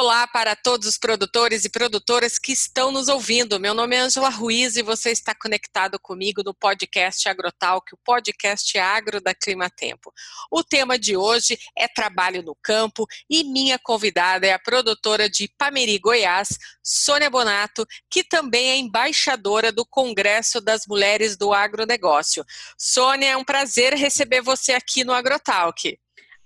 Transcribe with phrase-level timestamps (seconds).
[0.00, 3.60] Olá para todos os produtores e produtoras que estão nos ouvindo.
[3.60, 8.78] Meu nome é Angela Ruiz e você está conectado comigo no podcast Agrotalk, o podcast
[8.78, 10.10] agro da Clima Tempo.
[10.50, 15.52] O tema de hoje é trabalho no campo e minha convidada é a produtora de
[15.58, 22.42] Pameri, Goiás, Sônia Bonato, que também é embaixadora do Congresso das Mulheres do Agronegócio.
[22.78, 25.98] Sônia, é um prazer receber você aqui no Agrotalk.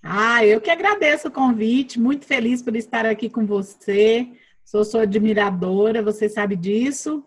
[0.07, 4.29] Ah, eu que agradeço o convite, muito feliz por estar aqui com você.
[4.63, 7.25] Sou sua admiradora, você sabe disso.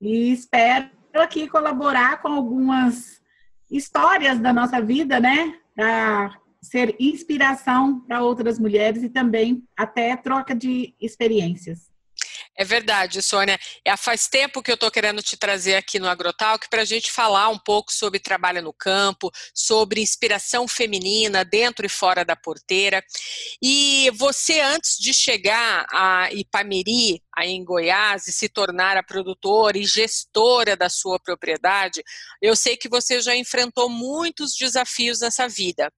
[0.00, 3.22] E espero aqui colaborar com algumas
[3.70, 5.54] histórias da nossa vida, né?
[5.72, 11.92] Para ser inspiração para outras mulheres e também até troca de experiências.
[12.58, 13.58] É verdade, Sônia.
[13.84, 17.12] É, faz tempo que eu estou querendo te trazer aqui no Agrotalk para a gente
[17.12, 23.04] falar um pouco sobre trabalho no campo, sobre inspiração feminina dentro e fora da porteira.
[23.62, 29.76] E você, antes de chegar a Ipameri, aí em Goiás, e se tornar a produtora
[29.76, 32.02] e gestora da sua propriedade,
[32.40, 35.92] eu sei que você já enfrentou muitos desafios nessa vida.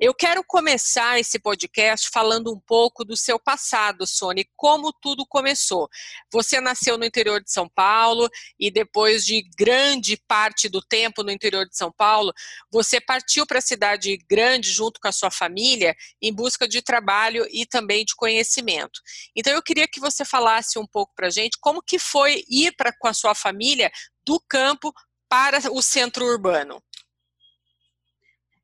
[0.00, 5.88] Eu quero começar esse podcast falando um pouco do seu passado, Sônia, como tudo começou.
[6.32, 11.30] Você nasceu no interior de São Paulo e depois de grande parte do tempo no
[11.30, 12.32] interior de São Paulo,
[12.70, 17.46] você partiu para a cidade grande junto com a sua família em busca de trabalho
[17.50, 19.00] e também de conhecimento.
[19.36, 22.74] Então eu queria que você falasse um pouco para a gente como que foi ir
[22.76, 23.90] para com a sua família
[24.26, 24.92] do campo
[25.28, 26.82] para o centro urbano.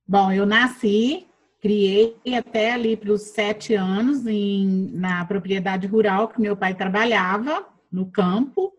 [0.06, 1.28] Bom, eu nasci
[1.61, 7.67] criei até ali para os sete anos em, na propriedade rural que meu pai trabalhava
[7.91, 8.72] no campo.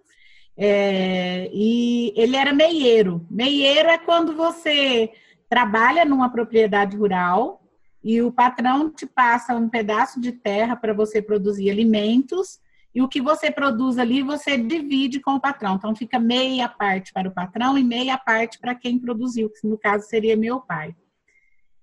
[0.55, 3.25] É, e ele era meieiro.
[3.29, 5.11] Meieiro é quando você
[5.49, 7.61] trabalha numa propriedade rural
[8.03, 12.59] e o patrão te passa um pedaço de terra para você produzir alimentos
[12.93, 15.75] e o que você produz ali você divide com o patrão.
[15.75, 19.77] Então fica meia parte para o patrão e meia parte para quem produziu, que no
[19.77, 20.95] caso seria meu pai.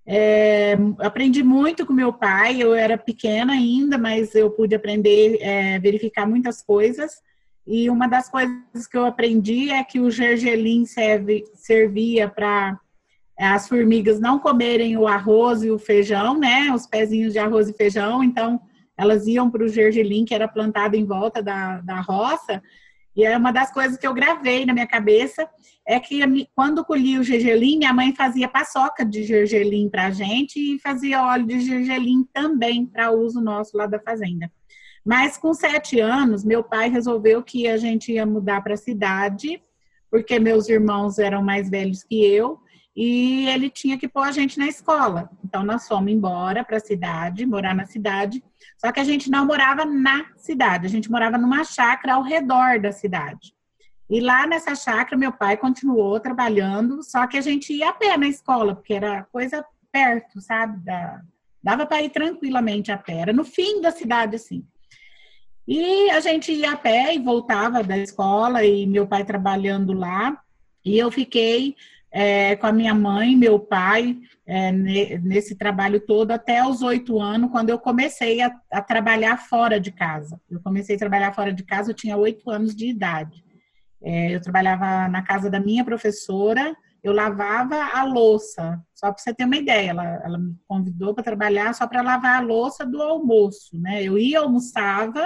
[0.09, 5.79] É, aprendi muito com meu pai, eu era pequena ainda, mas eu pude aprender, é,
[5.79, 7.21] verificar muitas coisas.
[7.67, 12.79] E uma das coisas que eu aprendi é que o gergelim serve, servia para
[13.39, 16.73] as formigas não comerem o arroz e o feijão, né?
[16.73, 18.23] Os pezinhos de arroz e feijão.
[18.23, 18.61] Então,
[18.97, 22.63] elas iam para o gergelim, que era plantado em volta da, da roça.
[23.15, 25.49] E é uma das coisas que eu gravei na minha cabeça
[25.87, 26.21] é que
[26.55, 31.25] quando colhia o gergelim, minha mãe fazia paçoca de gergelim para a gente e fazia
[31.25, 34.51] óleo de gergelim também para uso nosso lá da fazenda.
[35.05, 39.63] Mas com sete anos, meu pai resolveu que a gente ia mudar para a cidade,
[40.11, 42.59] porque meus irmãos eram mais velhos que eu,
[42.97, 45.29] e ele tinha que pôr a gente na escola.
[45.45, 48.43] Então nós fomos embora para a cidade, morar na cidade.
[48.79, 52.81] Só que a gente não morava na cidade, a gente morava numa chácara ao redor
[52.81, 53.55] da cidade.
[54.09, 58.17] E lá nessa chácara, meu pai continuou trabalhando, só que a gente ia a pé
[58.17, 60.79] na escola, porque era coisa perto, sabe?
[60.83, 61.21] Da,
[61.63, 64.65] dava para ir tranquilamente a pé, era no fim da cidade, assim.
[65.67, 70.41] E a gente ia a pé e voltava da escola, e meu pai trabalhando lá,
[70.85, 71.75] e eu fiquei
[72.19, 74.17] é, com a minha mãe, meu pai,
[74.47, 79.79] é, nesse trabalho todo até os oito anos, quando eu comecei a, a trabalhar fora
[79.79, 80.41] de casa.
[80.51, 83.45] Eu comecei a trabalhar fora de casa, eu tinha oito anos de idade.
[84.03, 89.35] É, eu trabalhava na casa da minha professora, eu lavava a louça, só para você
[89.35, 89.91] ter uma ideia.
[89.91, 94.03] Ela, ela me convidou para trabalhar só para lavar a louça do almoço, né?
[94.03, 95.23] Eu ia, almoçava,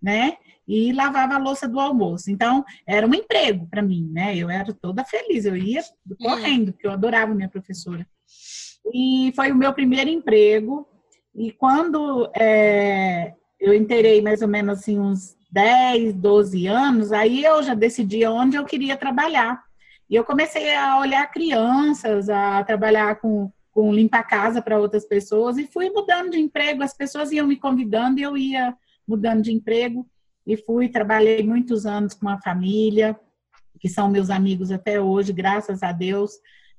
[0.00, 0.34] né?
[0.72, 2.30] E lavava a louça do almoço.
[2.30, 4.36] Então, era um emprego para mim, né?
[4.36, 5.82] Eu era toda feliz, eu ia
[6.16, 8.06] correndo, porque eu adorava minha professora.
[8.94, 10.86] E foi o meu primeiro emprego.
[11.34, 17.60] E quando é, eu inteirei mais ou menos assim uns 10, 12 anos, aí eu
[17.64, 19.60] já decidi onde eu queria trabalhar.
[20.08, 25.58] E eu comecei a olhar crianças, a trabalhar com, com limpar casa para outras pessoas
[25.58, 26.84] e fui mudando de emprego.
[26.84, 28.72] As pessoas iam me convidando e eu ia
[29.04, 30.06] mudando de emprego.
[30.46, 33.18] E fui, trabalhei muitos anos com uma família,
[33.78, 36.32] que são meus amigos até hoje, graças a Deus.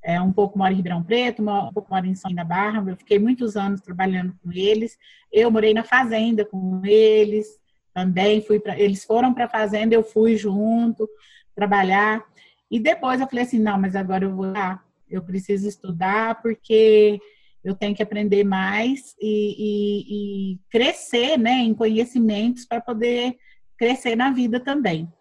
[0.04, 2.84] É, um pouco moro em Ribeirão Preto, um pouco moro em São da Barra.
[2.88, 4.98] Eu fiquei muitos anos trabalhando com eles.
[5.32, 7.60] Eu morei na fazenda com eles,
[7.94, 11.08] também fui para eles foram para a fazenda, eu fui junto
[11.56, 12.24] trabalhar
[12.70, 17.20] e depois eu falei assim, não, mas agora eu vou lá, eu preciso estudar porque
[17.64, 23.38] eu tenho que aprender mais e, e, e crescer, né, em conhecimentos para poder
[23.82, 25.12] crescer na vida também.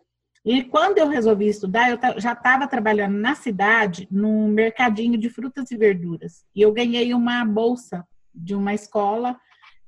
[0.44, 5.70] E quando eu resolvi estudar, eu já estava trabalhando na cidade, num mercadinho de frutas
[5.70, 6.44] e verduras.
[6.54, 9.34] E eu ganhei uma bolsa de uma escola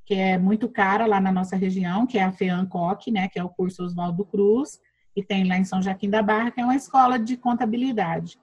[0.07, 3.45] que é muito cara lá na nossa região, que é a FEANCOC, né, que é
[3.45, 4.81] o curso Oswaldo Cruz,
[5.15, 8.39] e tem lá em São Joaquim da Barra, que é uma escola de contabilidade.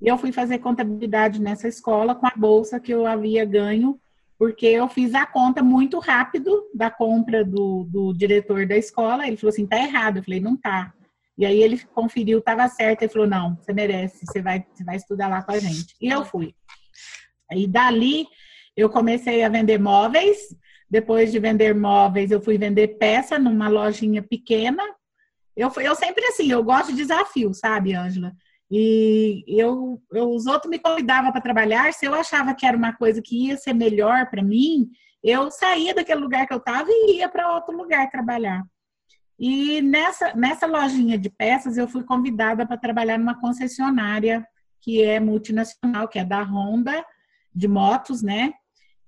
[0.00, 3.98] E eu fui fazer contabilidade nessa escola com a bolsa que eu havia ganho,
[4.38, 9.26] porque eu fiz a conta muito rápido da compra do, do diretor da escola.
[9.26, 10.18] Ele falou assim: tá errado.
[10.18, 10.92] Eu falei: não tá.
[11.36, 13.02] E aí ele conferiu, estava certo.
[13.02, 15.94] Ele falou: não, você merece, você vai, você vai estudar lá com a gente.
[16.00, 16.54] E eu fui.
[17.52, 18.26] E dali
[18.76, 20.38] eu comecei a vender móveis.
[20.90, 24.82] Depois de vender móveis, eu fui vender peça numa lojinha pequena.
[25.56, 28.32] Eu, eu sempre assim, eu gosto de desafio, sabe, Ângela?
[28.70, 31.92] E eu, eu, os outros me convidavam para trabalhar.
[31.92, 34.88] Se eu achava que era uma coisa que ia ser melhor para mim,
[35.22, 38.62] eu saía daquele lugar que eu estava e ia para outro lugar trabalhar.
[39.38, 44.46] E nessa, nessa lojinha de peças, eu fui convidada para trabalhar numa concessionária
[44.80, 47.04] que é multinacional, que é da Honda,
[47.54, 48.52] de motos, né?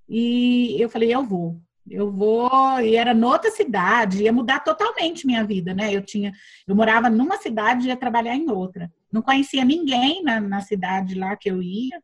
[0.09, 1.61] E eu falei, eu vou.
[1.89, 2.49] Eu vou,
[2.81, 5.93] e era noutra cidade, ia mudar totalmente minha vida, né?
[5.93, 6.33] Eu tinha,
[6.67, 8.91] eu morava numa cidade e ia trabalhar em outra.
[9.11, 12.01] Não conhecia ninguém na, na cidade lá que eu ia.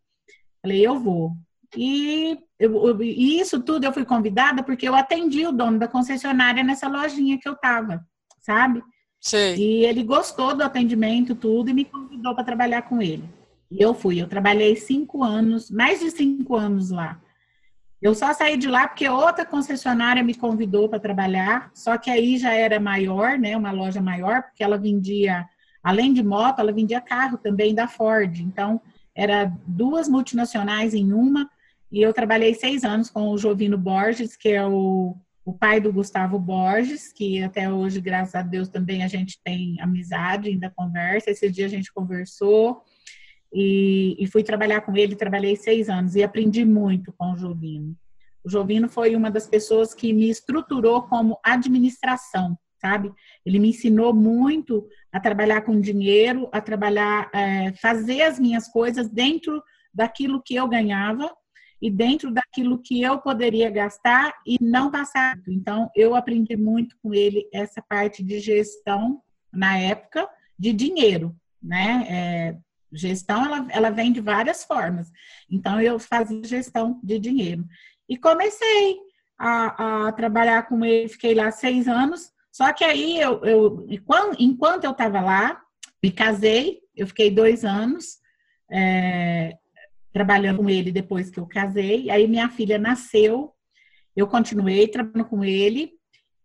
[0.62, 1.34] Falei, eu vou.
[1.76, 5.88] E, eu, eu, e isso tudo eu fui convidada porque eu atendi o dono da
[5.88, 8.06] concessionária nessa lojinha que eu tava,
[8.40, 8.82] sabe?
[9.20, 9.56] Sim.
[9.56, 13.24] E ele gostou do atendimento, tudo, e me convidou para trabalhar com ele.
[13.72, 14.22] E eu fui.
[14.22, 17.20] Eu trabalhei cinco anos, mais de cinco anos lá.
[18.04, 22.38] Eu só saí de lá porque outra concessionária me convidou para trabalhar, só que aí
[22.38, 23.56] já era maior, né?
[23.56, 25.48] Uma loja maior, porque ela vendia,
[25.82, 28.42] além de moto, ela vendia carro também da Ford.
[28.42, 28.82] Então,
[29.16, 31.50] era duas multinacionais em uma,
[31.90, 35.16] e eu trabalhei seis anos com o Jovino Borges, que é o,
[35.46, 39.80] o pai do Gustavo Borges, que até hoje, graças a Deus, também a gente tem
[39.80, 41.32] amizade, ainda conversa.
[41.32, 42.84] Esse dia a gente conversou.
[43.54, 47.96] E, e, fui trabalhar com ele, trabalhei seis anos e aprendi muito com o Jovino.
[48.44, 53.14] O Jovino foi uma das pessoas que me estruturou como administração, sabe?
[53.46, 59.08] Ele me ensinou muito a trabalhar com dinheiro, a trabalhar, é, fazer as minhas coisas
[59.08, 59.64] dentro
[59.94, 61.32] daquilo que eu ganhava
[61.82, 65.38] e dentro daquilo que eu poderia gastar e não passar.
[65.48, 69.22] Então, eu aprendi muito com ele essa parte de gestão
[69.52, 70.28] na época
[70.58, 72.06] de dinheiro, né?
[72.10, 72.58] É,
[72.94, 75.12] Gestão, ela, ela vem de várias formas.
[75.50, 77.66] Então, eu fazia gestão de dinheiro.
[78.08, 78.98] E comecei
[79.38, 82.32] a, a trabalhar com ele, fiquei lá seis anos.
[82.52, 83.86] Só que aí, eu, eu
[84.38, 85.62] enquanto eu estava lá,
[86.02, 88.18] me casei, eu fiquei dois anos
[88.72, 89.58] é,
[90.12, 92.10] trabalhando com ele depois que eu casei.
[92.10, 93.54] Aí, minha filha nasceu,
[94.16, 95.92] eu continuei trabalhando com ele.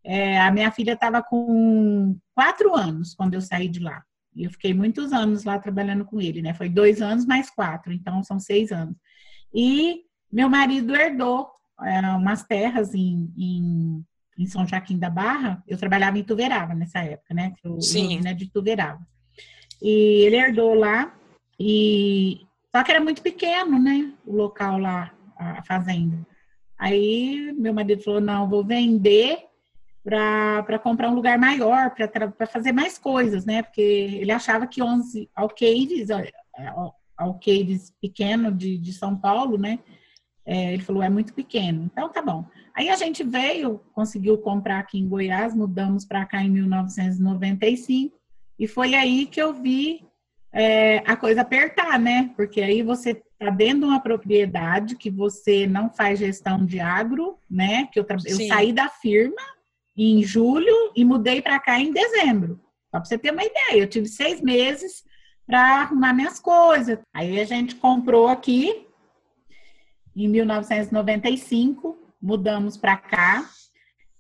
[0.05, 4.03] É, a minha filha estava com quatro anos quando eu saí de lá.
[4.39, 6.55] E eu fiquei muitos anos lá trabalhando com ele, né?
[6.55, 8.95] Foi dois anos mais quatro, então são seis anos.
[9.53, 10.03] E
[10.33, 11.51] meu marido herdou
[11.83, 14.05] é, umas terras em, em,
[14.39, 15.61] em, São Joaquim da Barra.
[15.67, 17.53] Eu trabalhava em Tuverava nessa época, né?
[17.65, 18.21] Eu, Sim.
[18.21, 19.05] Né, de Tuverava.
[19.83, 21.13] E ele herdou lá,
[21.59, 22.41] e
[22.71, 24.13] só que era muito pequeno, né?
[24.25, 26.25] O local lá, a fazenda.
[26.79, 29.48] Aí meu marido falou: não, vou vender
[30.09, 33.63] para comprar um lugar maior, para fazer mais coisas, né?
[33.63, 36.09] Porque ele achava que 11 alqueires,
[37.15, 39.79] alqueires pequeno de, de São Paulo, né?
[40.47, 41.85] É, ele falou, é muito pequeno.
[41.93, 42.47] Então, tá bom.
[42.75, 48.17] Aí a gente veio, conseguiu comprar aqui em Goiás, mudamos para cá em 1995,
[48.59, 50.07] e foi aí que eu vi
[50.51, 52.33] é, a coisa apertar, né?
[52.35, 57.37] Porque aí você tá dentro de uma propriedade que você não faz gestão de agro,
[57.51, 57.87] né?
[57.93, 59.43] Que eu, eu saí da firma,
[59.99, 62.61] em julho e mudei para cá em dezembro.
[62.91, 65.05] Só para você ter uma ideia, eu tive seis meses
[65.47, 66.99] para arrumar minhas coisas.
[67.13, 68.87] Aí a gente comprou aqui
[70.15, 73.49] em 1995, mudamos para cá.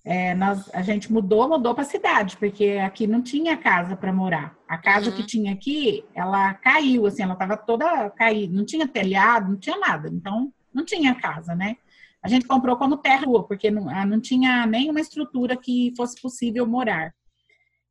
[0.04, 4.12] É, nós, a gente mudou, mudou para a cidade, porque aqui não tinha casa para
[4.12, 4.56] morar.
[4.66, 5.16] A casa uhum.
[5.16, 9.76] que tinha aqui, ela caiu, assim, ela estava toda caída, não tinha telhado, não tinha
[9.76, 11.76] nada, então não tinha casa, né?
[12.22, 16.66] A gente comprou como terra-rua, porque não, ah, não tinha nenhuma estrutura que fosse possível
[16.66, 17.12] morar.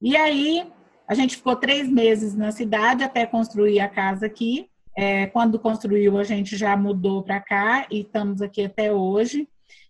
[0.02, 0.66] E aí,
[1.08, 4.70] a gente ficou três meses na cidade até construir a casa aqui.
[4.96, 9.48] É, quando construiu, a gente já mudou para cá e estamos aqui até hoje.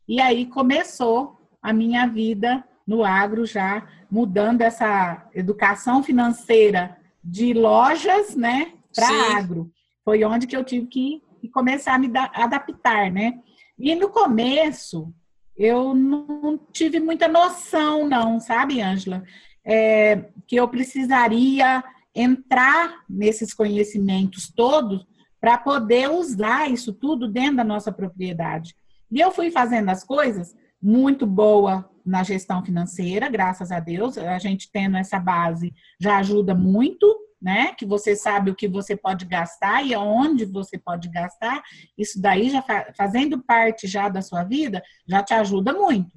[0.08, 8.36] E aí começou a minha vida no agro, já mudando essa educação financeira de lojas,
[8.36, 9.70] né, para agro.
[10.06, 13.40] Foi onde que eu tive que, que começar a me adaptar, né?
[13.78, 15.14] E no começo,
[15.56, 19.24] eu não tive muita noção, não, sabe, Ângela?
[19.64, 21.84] É, que eu precisaria
[22.16, 25.06] entrar nesses conhecimentos todos
[25.40, 28.76] para poder usar isso tudo dentro da nossa propriedade.
[29.12, 34.18] E eu fui fazendo as coisas muito boa na gestão financeira, graças a Deus.
[34.18, 37.06] A gente tendo essa base já ajuda muito,
[37.42, 37.74] né?
[37.74, 41.62] Que você sabe o que você pode gastar e aonde você pode gastar.
[41.98, 42.64] Isso daí já
[42.96, 46.12] fazendo parte já da sua vida, já te ajuda muito.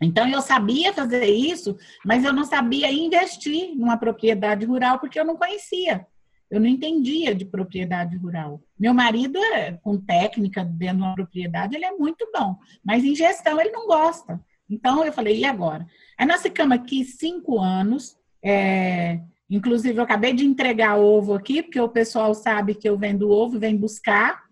[0.00, 5.24] Então eu sabia fazer isso, mas eu não sabia investir numa propriedade rural porque eu
[5.24, 6.06] não conhecia.
[6.50, 8.62] Eu não entendia de propriedade rural.
[8.78, 13.16] Meu marido, é, com técnica dentro de uma propriedade, ele é muito bom, mas em
[13.16, 14.40] gestão ele não gosta.
[14.68, 15.86] Então eu falei, e agora?
[16.16, 18.16] Aí nós ficamos aqui cinco anos.
[18.44, 23.30] É, inclusive, eu acabei de entregar ovo aqui, porque o pessoal sabe que eu vendo
[23.30, 24.44] ovo, vem buscar.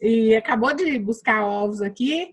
[0.00, 2.30] E acabou de buscar ovos aqui.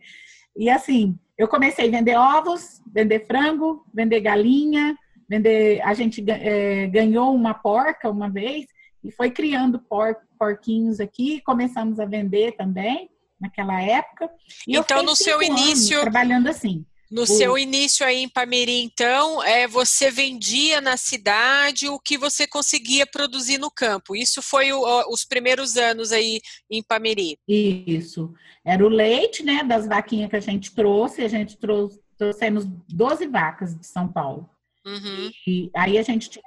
[0.56, 4.96] E assim, eu comecei a vender ovos, vender frango, vender galinha,
[5.28, 5.82] vender.
[5.82, 8.66] A gente é, ganhou uma porca uma vez
[9.04, 11.42] e foi criando por, porquinhos aqui.
[11.42, 14.30] Começamos a vender também naquela época.
[14.68, 16.86] E então, no seu início, trabalhando assim.
[17.14, 22.48] No seu início aí em Pameri, então, é, você vendia na cidade o que você
[22.48, 24.16] conseguia produzir no campo.
[24.16, 26.42] Isso foi o, os primeiros anos aí
[26.72, 27.38] em Pameri.
[27.48, 28.34] Isso.
[28.66, 31.22] Era o leite, né, das vaquinhas que a gente trouxe.
[31.22, 34.50] A gente trouxe, trouxemos 12 vacas de São Paulo.
[34.84, 35.32] Uhum.
[35.46, 36.44] E aí a gente tinha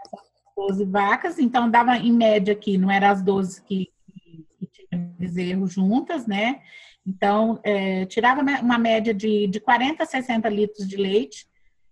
[0.56, 5.14] 12 vacas, então dava em média aqui, não eram as 12 que, que, que tinham
[5.16, 6.61] bezerro juntas, né?
[7.06, 11.46] Então, é, tirava uma média de, de 40 a 60 litros de leite.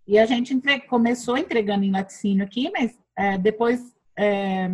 [0.07, 3.81] E a gente entre, começou entregando em laticínio aqui, mas é, depois
[4.19, 4.71] é,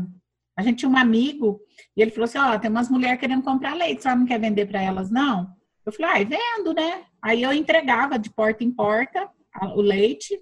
[0.56, 1.60] a gente tinha um amigo
[1.96, 4.40] e ele falou assim: Ó, oh, tem umas mulheres querendo comprar leite, só não quer
[4.40, 5.48] vender para elas, não?
[5.84, 7.04] Eu falei: Ah, vendo, né?
[7.22, 9.28] Aí eu entregava de porta em porta
[9.74, 10.38] o leite.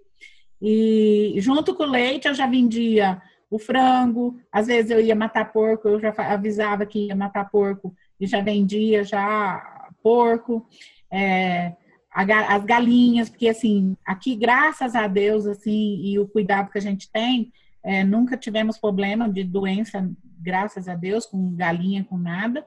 [0.60, 5.52] E junto com o leite eu já vendia o frango, às vezes eu ia matar
[5.52, 10.66] porco, eu já avisava que ia matar porco e já vendia já porco,
[11.10, 11.74] é,
[12.10, 17.10] as galinhas, porque assim, aqui, graças a Deus, assim, e o cuidado que a gente
[17.10, 17.52] tem,
[17.82, 22.66] é, nunca tivemos problema de doença, graças a Deus, com galinha, com nada.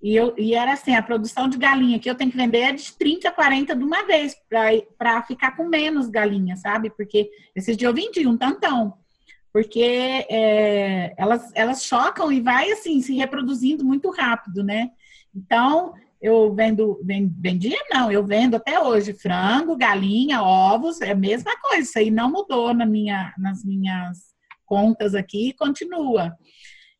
[0.00, 2.72] E, eu, e era assim, a produção de galinha que eu tenho que vender é
[2.72, 4.36] de 30 a 40 de uma vez,
[4.96, 6.90] para ficar com menos galinha, sabe?
[6.90, 8.94] Porque esses dias eu vendi um tantão.
[9.52, 14.90] Porque é, elas, elas chocam e vai assim, se reproduzindo muito rápido, né?
[15.34, 21.56] Então, eu vendo, vendia não, eu vendo até hoje frango, galinha, ovos, é a mesma
[21.60, 24.18] coisa, isso aí não mudou na minha, nas minhas
[24.66, 26.36] contas aqui, continua.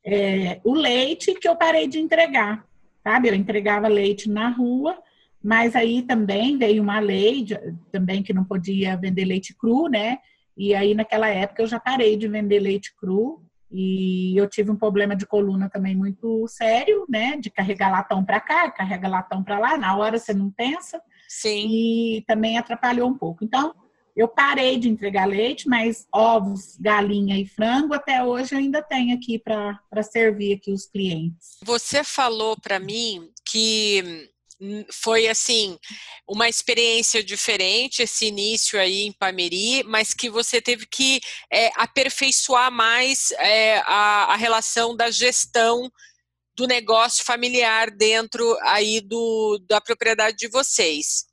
[0.04, 2.64] É, o leite que eu parei de entregar,
[3.02, 3.28] sabe?
[3.28, 4.96] Eu entregava leite na rua,
[5.42, 7.58] mas aí também veio uma lei de,
[7.90, 10.18] também que não podia vender leite cru, né?
[10.56, 14.76] E aí naquela época eu já parei de vender leite cru e eu tive um
[14.76, 17.36] problema de coluna também muito sério, né?
[17.36, 21.00] De carregar latão para cá, carrega latão para lá, na hora você não pensa.
[21.28, 21.66] Sim.
[21.68, 23.44] E também atrapalhou um pouco.
[23.44, 23.74] Então,
[24.16, 29.14] eu parei de entregar leite, mas ovos, galinha e frango até hoje eu ainda tenho
[29.14, 31.58] aqui para servir aqui os clientes.
[31.62, 34.28] Você falou para mim que
[34.92, 35.78] foi assim
[36.26, 41.20] uma experiência diferente esse início aí em Pameri, mas que você teve que
[41.52, 45.90] é, aperfeiçoar mais é, a, a, relação da gestão
[46.56, 51.24] do negócio familiar dentro aí do, da propriedade de vocês.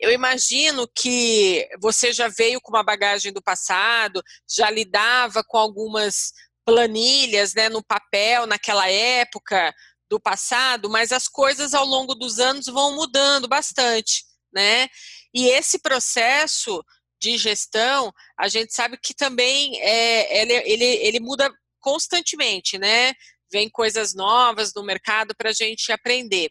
[0.00, 4.20] Eu imagino que você já veio com uma bagagem do passado,
[4.50, 6.32] já lidava com algumas
[6.64, 9.72] planilhas né, no papel naquela época,
[10.12, 14.86] do passado, mas as coisas ao longo dos anos vão mudando bastante, né?
[15.32, 16.84] E esse processo
[17.18, 21.50] de gestão, a gente sabe que também é, ele, ele, ele muda
[21.80, 23.14] constantemente, né?
[23.50, 26.50] Vem coisas novas no mercado para a gente aprender.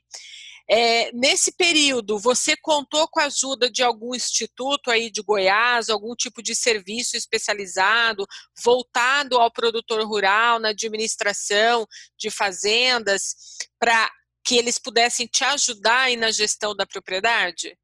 [0.69, 6.15] É, nesse período, você contou com a ajuda de algum instituto aí de Goiás, algum
[6.15, 8.25] tipo de serviço especializado,
[8.63, 11.85] voltado ao produtor rural, na administração
[12.17, 13.35] de fazendas,
[13.79, 14.09] para
[14.43, 17.77] que eles pudessem te ajudar aí na gestão da propriedade?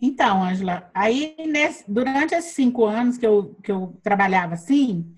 [0.00, 5.14] Então, Angela, aí nesse, durante esses cinco anos que eu, que eu trabalhava assim,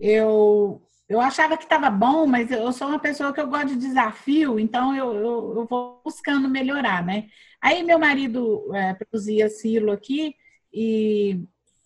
[0.00, 3.76] eu eu achava que estava bom, mas eu sou uma pessoa que eu gosto de
[3.76, 7.28] desafio, então eu, eu, eu vou buscando melhorar, né?
[7.60, 10.34] Aí meu marido é, produzia silo aqui
[10.72, 11.40] e,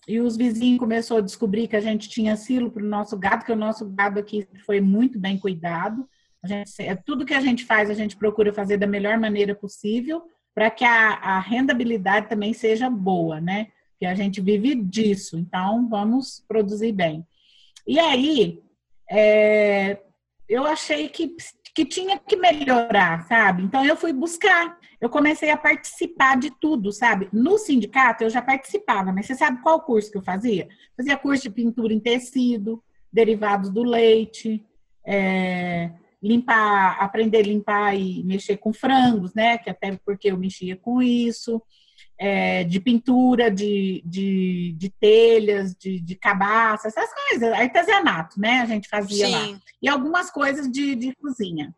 [0.09, 3.45] e os vizinhos começaram a descobrir que a gente tinha silo para o nosso gado,
[3.45, 6.09] que o nosso gado aqui foi muito bem cuidado.
[6.43, 9.55] A gente, é, tudo que a gente faz, a gente procura fazer da melhor maneira
[9.55, 10.23] possível
[10.55, 13.69] para que a, a rendabilidade também seja boa, né?
[13.99, 17.27] Que a gente vive disso, então vamos produzir bem.
[17.87, 18.63] E aí,
[19.11, 19.99] é,
[20.49, 21.35] eu achei que,
[21.75, 23.65] que tinha que melhorar, sabe?
[23.65, 27.29] Então eu fui buscar, eu comecei a participar de tudo, sabe?
[27.33, 30.69] No sindicato eu já participava, mas você sabe qual curso que eu fazia?
[30.97, 34.65] Fazia curso de pintura em tecido, derivados do leite,
[35.05, 35.91] é,
[36.23, 39.59] limpar, aprender a limpar e mexer com frangos, né?
[39.59, 41.61] Que até porque eu mexia com isso
[42.23, 48.61] é, de pintura, de, de, de telhas, de, de cabaça, essas coisas, artesanato, né?
[48.61, 49.33] A gente fazia Sim.
[49.33, 49.61] lá.
[49.81, 51.75] E algumas coisas de, de cozinha.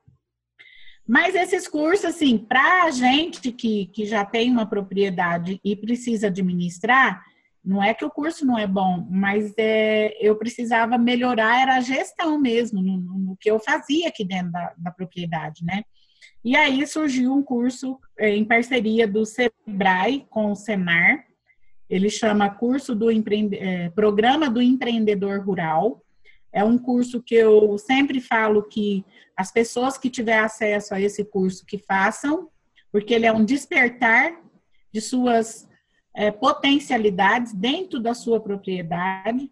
[1.07, 6.27] Mas esses cursos, assim, para a gente que, que já tem uma propriedade e precisa
[6.27, 7.23] administrar,
[7.65, 11.81] não é que o curso não é bom, mas é, eu precisava melhorar, era a
[11.81, 15.85] gestão mesmo, no, no que eu fazia aqui dentro da, da propriedade, né?
[16.45, 21.25] E aí surgiu um curso em parceria do Sebrae com o Senar.
[21.89, 23.57] Ele chama curso do Empreende...
[23.59, 26.03] É, Programa do Empreendedor Rural.
[26.53, 29.05] É um curso que eu sempre falo que
[29.37, 32.49] as pessoas que tiver acesso a esse curso que façam,
[32.91, 34.35] porque ele é um despertar
[34.93, 35.69] de suas
[36.15, 39.51] é, potencialidades dentro da sua propriedade,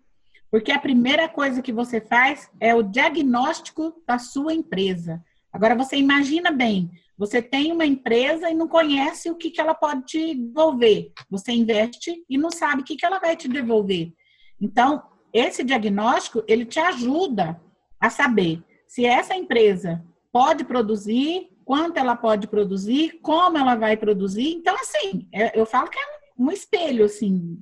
[0.51, 5.25] porque a primeira coisa que você faz é o diagnóstico da sua empresa.
[5.53, 9.75] Agora, você imagina bem, você tem uma empresa e não conhece o que, que ela
[9.75, 11.13] pode te devolver.
[11.29, 14.11] Você investe e não sabe o que, que ela vai te devolver.
[14.59, 17.61] Então, esse diagnóstico, ele te ajuda
[18.01, 24.55] a saber se essa empresa pode produzir, quanto ela pode produzir, como ela vai produzir.
[24.55, 26.03] Então, assim, é, eu falo que é
[26.39, 27.59] um espelho, assim,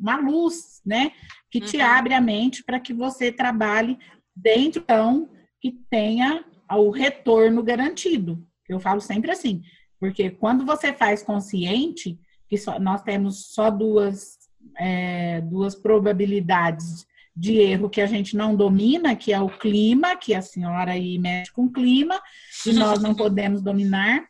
[0.00, 1.12] uma luz, né?
[1.50, 1.84] Que te uhum.
[1.84, 3.98] abre a mente para que você trabalhe
[4.34, 5.28] dentro, então,
[5.60, 8.42] que tenha o retorno garantido.
[8.72, 9.62] Eu falo sempre assim,
[9.98, 14.38] porque quando você faz consciente, que só, nós temos só duas,
[14.78, 20.34] é, duas probabilidades de erro que a gente não domina, que é o clima, que
[20.34, 22.20] a senhora aí mexe com o clima,
[22.66, 24.24] e nós não podemos dominar.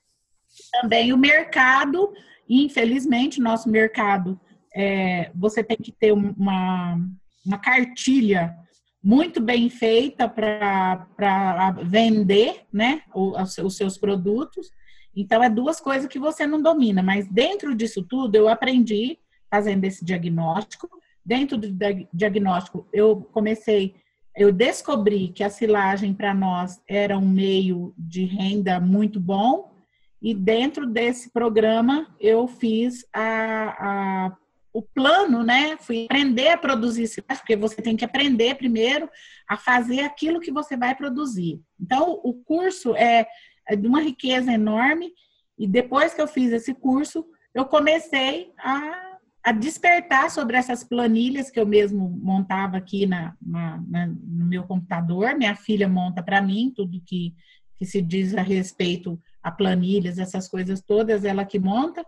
[0.71, 2.13] Também o mercado,
[2.49, 4.41] e infelizmente, nosso mercado,
[4.75, 6.99] é, você tem que ter uma,
[7.45, 8.57] uma cartilha
[9.03, 14.71] muito bem feita para vender né, os, os seus produtos.
[15.15, 19.19] Então, é duas coisas que você não domina, mas dentro disso tudo eu aprendi
[19.51, 20.89] fazendo esse diagnóstico.
[21.25, 21.69] Dentro do
[22.13, 23.95] diagnóstico, eu comecei,
[24.37, 29.73] eu descobri que a silagem para nós era um meio de renda muito bom,
[30.21, 34.37] e dentro desse programa eu fiz a, a
[34.73, 35.77] o plano, né?
[35.79, 37.09] Fui aprender a produzir
[37.39, 39.09] porque você tem que aprender primeiro
[39.49, 41.61] a fazer aquilo que você vai produzir.
[41.79, 43.27] Então, o curso é,
[43.69, 45.13] é de uma riqueza enorme,
[45.59, 51.51] e depois que eu fiz esse curso, eu comecei a, a despertar sobre essas planilhas
[51.51, 55.37] que eu mesmo montava aqui na, na, na no meu computador.
[55.37, 57.35] Minha filha monta para mim tudo que,
[57.77, 62.07] que se diz a respeito a planilhas, essas coisas todas, ela que monta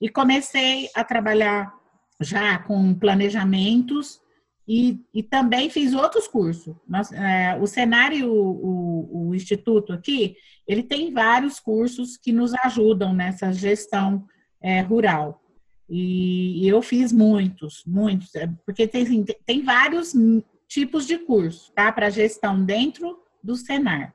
[0.00, 1.72] e comecei a trabalhar
[2.20, 4.20] já com planejamentos
[4.68, 6.74] e, e também fiz outros cursos.
[6.88, 13.12] Nós, é, o cenário, o, o, Instituto aqui, ele tem vários cursos que nos ajudam
[13.12, 14.26] nessa gestão
[14.60, 15.40] é, rural.
[15.88, 20.12] E, e, eu fiz muitos, muitos, é, porque tem, assim, tem vários
[20.66, 21.92] tipos de curso, tá?
[21.92, 24.12] Para gestão dentro do Senar.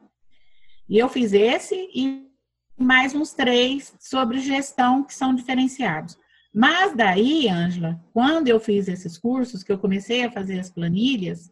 [0.89, 2.27] E eu fiz esse e
[2.81, 6.17] mais uns três sobre gestão que são diferenciados.
[6.53, 11.51] Mas daí, Ângela, quando eu fiz esses cursos, que eu comecei a fazer as planilhas,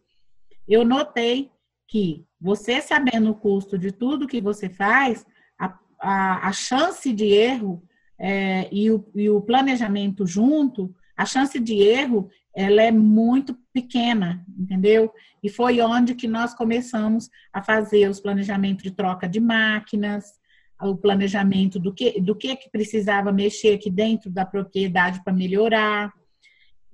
[0.68, 1.50] eu notei
[1.88, 5.26] que você sabendo o custo de tudo que você faz,
[5.58, 7.82] a, a, a chance de erro
[8.18, 14.46] é, e, o, e o planejamento junto, a chance de erro ela é muito pequena,
[14.58, 15.14] entendeu?
[15.42, 20.40] E foi onde que nós começamos a fazer os planejamentos de troca de máquinas,
[20.82, 26.14] o planejamento do que, do que, que precisava mexer aqui dentro da propriedade para melhorar.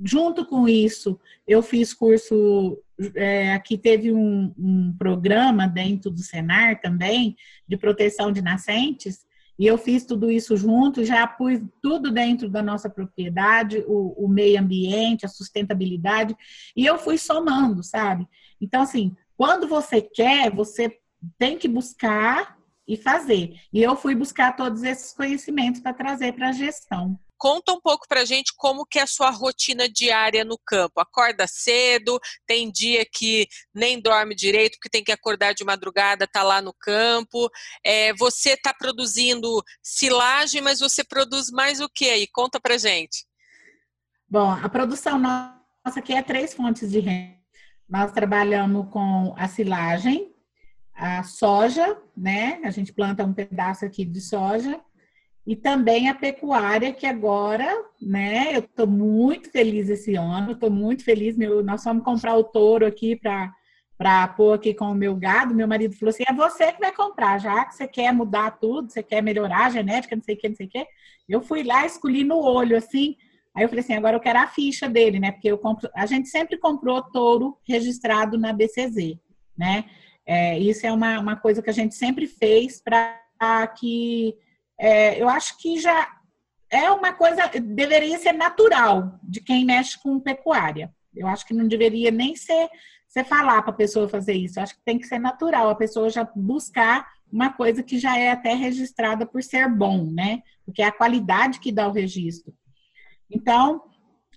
[0.03, 2.77] Junto com isso, eu fiz curso,
[3.15, 7.35] é, aqui teve um, um programa dentro do Senar também,
[7.67, 9.25] de proteção de nascentes,
[9.57, 14.27] e eu fiz tudo isso junto, já pus tudo dentro da nossa propriedade, o, o,
[14.27, 16.35] meio ambiente, a sustentabilidade,
[16.75, 18.27] e eu fui somando, sabe?
[18.59, 20.97] Então, assim, quando você quer, você
[21.37, 22.54] tem que buscar
[22.87, 23.59] e fazer.
[23.73, 27.19] E eu fui buscar todos esses conhecimentos para trazer para a gestão.
[27.37, 31.01] Conta um pouco para a gente como que é a sua rotina diária no campo.
[31.01, 36.43] Acorda cedo, tem dia que nem dorme direito, porque tem que acordar de madrugada, tá
[36.43, 37.49] lá no campo.
[37.83, 42.25] É, você está produzindo silagem, mas você produz mais o que aí?
[42.27, 43.25] Conta para gente.
[44.29, 47.35] Bom, a produção nossa aqui é três fontes de renda.
[47.87, 50.34] Nós trabalhamos com a silagem,
[50.95, 52.61] a soja, né?
[52.63, 54.79] A gente planta um pedaço aqui de soja
[55.45, 57.67] e também a pecuária, que agora,
[58.01, 61.37] né, eu estou muito feliz esse ano, estou muito feliz.
[61.37, 65.53] Meu, nós vamos comprar o touro aqui para pôr aqui com o meu gado.
[65.53, 68.89] Meu marido falou assim: é você que vai comprar, já que você quer mudar tudo,
[68.91, 70.87] você quer melhorar a genética, não sei o que, não sei o que.
[71.29, 73.15] Eu fui lá, escolhi no olho, assim.
[73.53, 75.31] Aí eu falei assim: agora eu quero a ficha dele, né?
[75.31, 79.15] Porque eu compro, a gente sempre comprou touro registrado na BCZ,
[79.55, 79.85] né?
[80.25, 84.35] É, isso é uma, uma coisa que a gente sempre fez para que
[84.79, 86.15] é, eu acho que já
[86.69, 90.93] é uma coisa, deveria ser natural de quem mexe com pecuária.
[91.15, 92.69] Eu acho que não deveria nem ser
[93.07, 94.59] você falar para a pessoa fazer isso.
[94.59, 98.17] Eu acho que tem que ser natural, a pessoa já buscar uma coisa que já
[98.17, 100.41] é até registrada por ser bom, né?
[100.65, 102.53] Porque é a qualidade que dá o registro.
[103.31, 103.83] Então,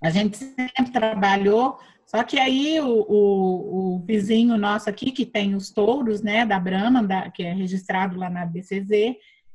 [0.03, 5.55] a gente sempre trabalhou, só que aí o, o, o vizinho nosso aqui, que tem
[5.55, 8.89] os touros, né, da Brahma, da, que é registrado lá na BCZ,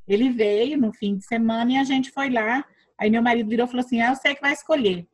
[0.07, 2.63] ele veio no fim de semana e a gente foi lá.
[2.95, 5.07] Aí meu marido virou e falou assim: Ah, eu sei que vai escolher.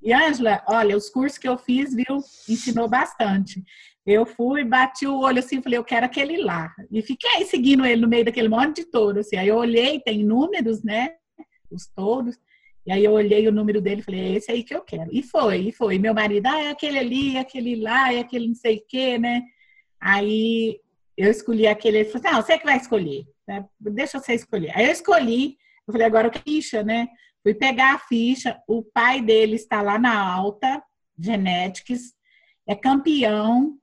[0.00, 3.62] E Ângela, olha, os cursos que eu fiz, viu, ensinou bastante.
[4.06, 6.72] Eu fui, bati o olho assim, falei, eu quero aquele lá.
[6.90, 9.36] E fiquei seguindo ele no meio daquele monte de touro, assim.
[9.36, 11.10] Aí eu olhei, tem números, né?
[11.70, 12.38] Os touros.
[12.88, 15.10] E aí eu olhei o número dele e falei, é esse aí que eu quero.
[15.12, 15.98] E foi, e foi.
[15.98, 19.18] Meu marido, ah, é aquele ali, é aquele lá, é aquele não sei o quê,
[19.18, 19.42] né?
[20.00, 20.80] Aí
[21.16, 23.64] eu escolhi aquele, ele falou assim, não, você que vai escolher né?
[23.80, 24.70] Deixa você escolher.
[24.76, 27.08] Aí eu escolhi, eu falei, agora que ficha, né?
[27.42, 30.82] Fui pegar a ficha, o pai dele está lá na alta,
[31.18, 32.12] Genetics,
[32.66, 33.78] é campeão.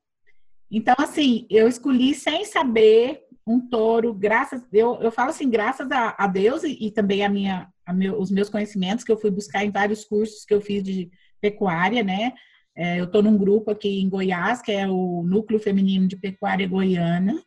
[0.69, 6.15] Então, assim, eu escolhi sem saber um touro, graças, eu, eu falo assim, graças a,
[6.17, 9.63] a Deus e, e, também a minha, meu, os meus conhecimentos que eu fui buscar
[9.63, 12.33] em vários cursos que eu fiz de pecuária, né?
[12.75, 16.67] É, eu estou num grupo aqui em Goiás, que é o Núcleo Feminino de Pecuária
[16.67, 17.41] Goiana,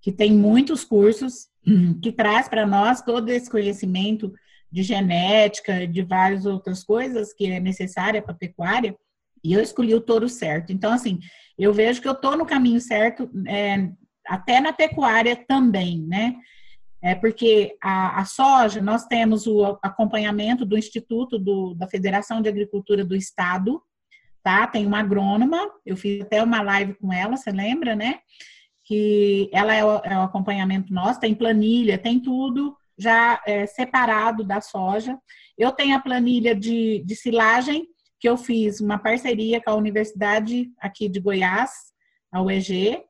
[0.00, 1.48] que tem muitos cursos,
[2.02, 4.32] que traz para nós todo esse conhecimento
[4.72, 8.96] de genética, de várias outras coisas que é necessária para a pecuária,
[9.42, 10.72] e eu escolhi o touro certo.
[10.72, 11.18] Então, assim,
[11.58, 13.90] eu vejo que eu estou no caminho certo, é,
[14.26, 16.36] até na pecuária também, né?
[17.02, 22.48] É porque a, a, soja, nós temos o acompanhamento do Instituto do, da Federação de
[22.48, 23.80] Agricultura do Estado,
[24.42, 24.66] tá?
[24.66, 28.20] Tem uma agrônoma, eu fiz até uma live com ela, você lembra, né?
[28.90, 34.42] que ela é o, é o acompanhamento nosso, tem planilha, tem tudo já é, separado
[34.42, 35.16] da soja.
[35.56, 37.86] Eu tenho a planilha de, de silagem,
[38.18, 41.70] que eu fiz uma parceria com a Universidade aqui de Goiás,
[42.32, 43.00] a UEG.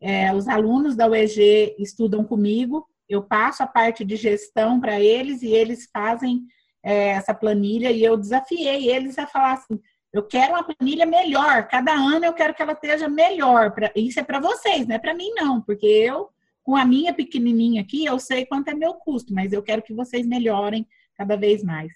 [0.00, 5.42] É, os alunos da UEG estudam comigo, eu passo a parte de gestão para eles
[5.42, 6.42] e eles fazem
[6.82, 9.80] é, essa planilha e eu desafiei eles a falar assim,
[10.12, 11.68] eu quero uma planilha melhor.
[11.68, 13.72] Cada ano eu quero que ela esteja melhor.
[13.72, 15.60] Pra, isso é para vocês, não é para mim, não.
[15.60, 16.30] Porque eu,
[16.62, 19.92] com a minha pequenininha aqui, eu sei quanto é meu custo, mas eu quero que
[19.92, 21.92] vocês melhorem cada vez mais.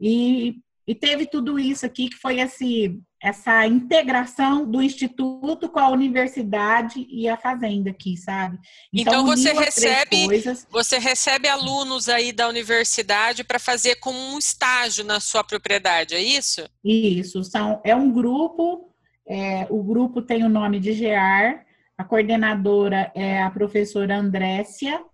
[0.00, 5.90] E, e teve tudo isso aqui que foi esse, essa integração do instituto com a
[5.90, 8.58] universidade e a fazenda aqui, sabe?
[8.92, 10.26] Então, então você recebe
[10.70, 16.22] você recebe alunos aí da universidade para fazer como um estágio na sua propriedade, é
[16.22, 16.68] isso?
[16.84, 18.90] Isso, são é um grupo,
[19.28, 21.64] é, o grupo tem o nome de GEAR,
[21.96, 25.04] a coordenadora é a professora Andrécia,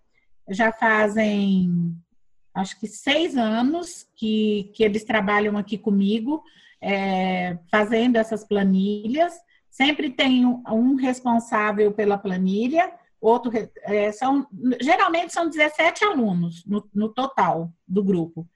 [0.48, 1.96] já fazem
[2.56, 6.42] acho que seis anos que, que eles trabalham aqui comigo
[6.80, 9.34] é, fazendo essas planilhas.
[9.70, 12.90] Sempre tem um, um responsável pela planilha,
[13.20, 14.46] outro é, são
[14.80, 18.48] geralmente são 17 alunos no, no total do grupo.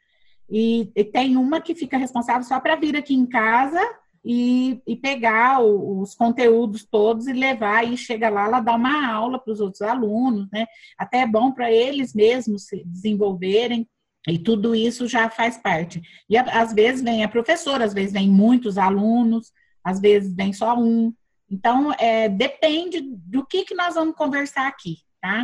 [0.48, 3.80] E, e, tem uma que fica responsável só para vir aqui em casa
[4.24, 9.10] e, e pegar o, os conteúdos todos e levar e chega lá, ela dá uma
[9.10, 10.66] aula para os outros alunos, né?
[10.98, 13.88] Até é bom para eles mesmos se desenvolverem.
[14.28, 16.02] E tudo isso já faz parte.
[16.28, 19.50] E às vezes vem a professora, às vezes vem muitos alunos,
[19.82, 21.14] às vezes vem só um.
[21.50, 25.42] Então, é, depende do que, que nós vamos conversar aqui, tá?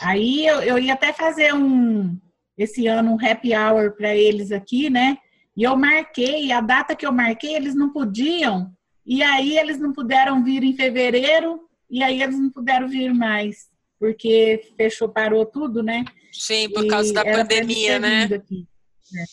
[0.00, 2.18] Aí eu, eu ia até fazer um,
[2.56, 5.16] esse ano, um happy hour para eles aqui, né?
[5.58, 8.72] E eu marquei, a data que eu marquei, eles não podiam,
[9.04, 13.66] e aí eles não puderam vir em fevereiro, e aí eles não puderam vir mais,
[13.98, 16.04] porque fechou, parou tudo, né?
[16.32, 18.22] Sim, por causa da pandemia, né?
[18.26, 18.68] Aqui,
[19.12, 19.24] né?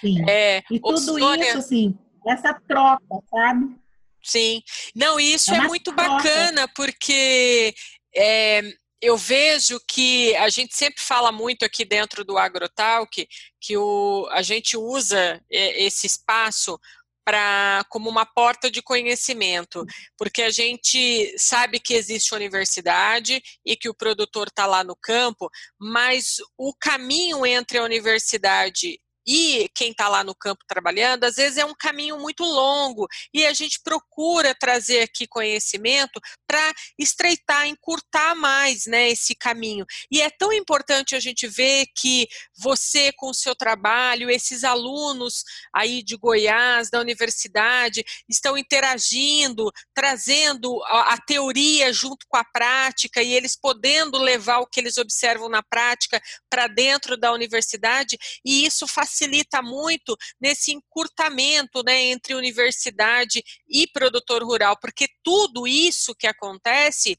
[0.00, 0.30] Sim.
[0.30, 1.48] É, e tudo Sônia...
[1.48, 3.74] isso, assim, essa troca, sabe?
[4.22, 4.62] Sim.
[4.94, 6.08] Não, isso é, é muito troca.
[6.08, 7.74] bacana, porque
[8.14, 8.62] é,
[9.00, 13.28] eu vejo que a gente sempre fala muito aqui dentro do AgroTalk
[13.60, 16.78] que o, a gente usa esse espaço
[17.24, 19.84] para como uma porta de conhecimento,
[20.16, 25.50] porque a gente sabe que existe universidade e que o produtor está lá no campo,
[25.78, 31.58] mas o caminho entre a universidade e quem está lá no campo trabalhando, às vezes
[31.58, 38.34] é um caminho muito longo e a gente procura trazer aqui conhecimento para estreitar, encurtar
[38.34, 39.84] mais né, esse caminho.
[40.10, 45.44] E é tão importante a gente ver que você, com o seu trabalho, esses alunos
[45.74, 53.22] aí de Goiás, da universidade, estão interagindo, trazendo a, a teoria junto com a prática
[53.22, 58.64] e eles podendo levar o que eles observam na prática para dentro da universidade, e
[58.64, 66.14] isso facilita facilita muito nesse encurtamento né, entre universidade e produtor rural, porque tudo isso
[66.14, 67.18] que acontece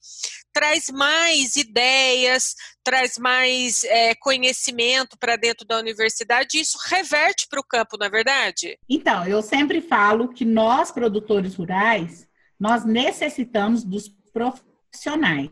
[0.54, 7.60] traz mais ideias, traz mais é, conhecimento para dentro da universidade, e isso reverte para
[7.60, 8.78] o campo, não é verdade?
[8.88, 12.28] Então, eu sempre falo que nós, produtores rurais,
[12.60, 15.50] nós necessitamos dos profissionais.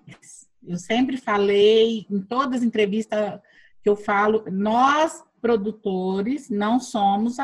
[0.65, 3.39] Eu sempre falei, em todas as entrevistas
[3.81, 7.37] que eu falo, nós produtores não somos.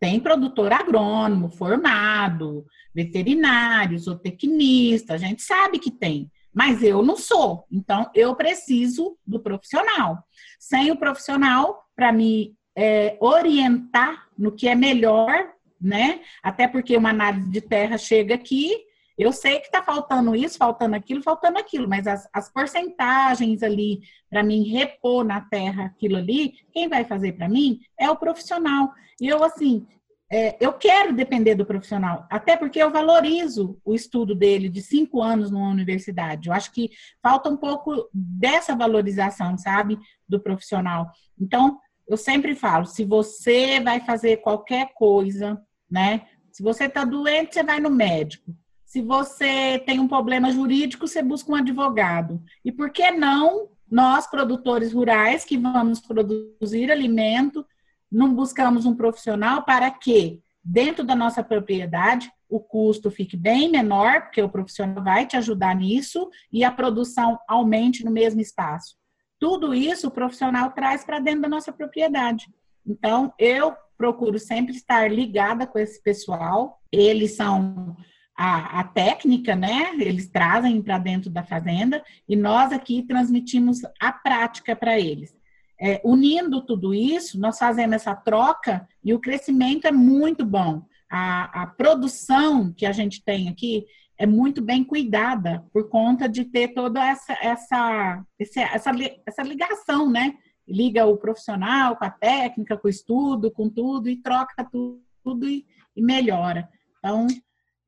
[0.00, 2.64] Tem produtor agrônomo formado,
[2.94, 7.64] veterinário, zootecnista, a gente sabe que tem, mas eu não sou.
[7.70, 10.22] Então, eu preciso do profissional.
[10.58, 15.48] Sem o profissional, para me é, orientar no que é melhor,
[15.80, 16.20] né?
[16.42, 18.72] Até porque uma análise de terra chega aqui,
[19.18, 24.00] eu sei que está faltando isso, faltando aquilo, faltando aquilo, mas as, as porcentagens ali
[24.30, 28.92] para mim repor na terra aquilo ali, quem vai fazer para mim é o profissional.
[29.20, 29.84] E eu, assim,
[30.30, 35.22] é, eu quero depender do profissional, até porque eu valorizo o estudo dele de cinco
[35.22, 36.48] anos numa universidade.
[36.48, 36.90] Eu acho que
[37.22, 41.10] falta um pouco dessa valorização, sabe, do profissional.
[41.40, 46.26] Então, eu sempre falo: se você vai fazer qualquer coisa, né?
[46.52, 48.54] Se você está doente, você vai no médico.
[48.88, 52.42] Se você tem um problema jurídico, você busca um advogado.
[52.64, 57.66] E por que não nós, produtores rurais, que vamos produzir alimento,
[58.10, 64.22] não buscamos um profissional para que, dentro da nossa propriedade, o custo fique bem menor,
[64.22, 68.96] porque o profissional vai te ajudar nisso, e a produção aumente no mesmo espaço.
[69.38, 72.50] Tudo isso o profissional traz para dentro da nossa propriedade.
[72.86, 76.80] Então, eu procuro sempre estar ligada com esse pessoal.
[76.90, 77.94] Eles são
[78.38, 79.90] a, a técnica, né?
[79.98, 85.36] Eles trazem para dentro da fazenda e nós aqui transmitimos a prática para eles.
[85.80, 90.82] É, unindo tudo isso, nós fazemos essa troca e o crescimento é muito bom.
[91.10, 93.84] A, a, produção que a gente tem aqui
[94.16, 98.92] é muito bem cuidada por conta de ter toda essa, essa, essa,
[99.26, 100.36] essa ligação, né?
[100.66, 105.48] Liga o profissional com a técnica, com o estudo, com tudo e troca tudo, tudo
[105.48, 106.68] e, e melhora.
[106.98, 107.26] Então,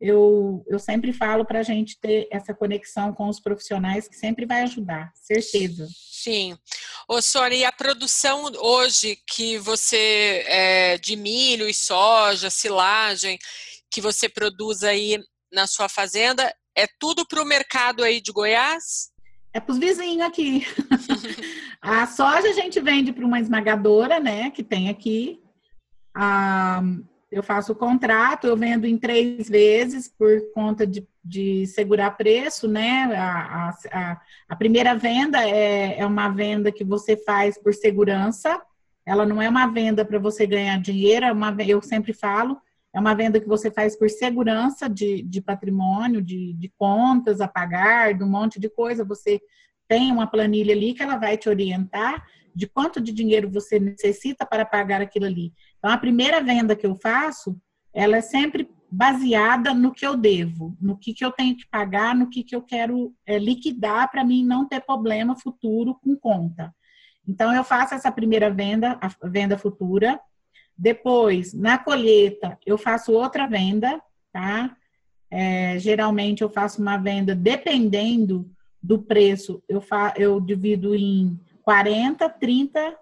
[0.00, 4.46] eu, eu sempre falo para a gente ter essa conexão com os profissionais que sempre
[4.46, 5.86] vai ajudar, certeza.
[5.94, 6.56] Sim.
[7.06, 13.38] Ô, Sônia, e a produção hoje que você, é, de milho e soja, silagem,
[13.90, 15.18] que você produz aí
[15.52, 19.10] na sua fazenda, é tudo para o mercado aí de Goiás?
[19.52, 20.64] É para os vizinhos aqui.
[21.82, 25.40] a soja a gente vende para uma esmagadora, né, que tem aqui.
[26.14, 26.80] A,
[27.30, 32.66] eu faço o contrato, eu vendo em três vezes por conta de, de segurar preço,
[32.66, 33.04] né?
[33.14, 38.60] A, a, a primeira venda é, é uma venda que você faz por segurança,
[39.06, 42.60] ela não é uma venda para você ganhar dinheiro, é uma, eu sempre falo,
[42.92, 47.46] é uma venda que você faz por segurança de, de patrimônio, de, de contas a
[47.46, 49.04] pagar, de um monte de coisa.
[49.04, 49.40] Você
[49.86, 54.44] tem uma planilha ali que ela vai te orientar de quanto de dinheiro você necessita
[54.44, 55.52] para pagar aquilo ali.
[55.80, 57.58] Então, a primeira venda que eu faço,
[57.92, 62.14] ela é sempre baseada no que eu devo, no que, que eu tenho que pagar,
[62.14, 66.74] no que, que eu quero é, liquidar para mim não ter problema futuro com conta.
[67.26, 70.20] Então, eu faço essa primeira venda, a venda futura.
[70.76, 74.76] Depois, na colheita, eu faço outra venda, tá?
[75.30, 78.50] É, geralmente, eu faço uma venda dependendo
[78.82, 82.96] do preço, eu, fa eu divido em 40, 30,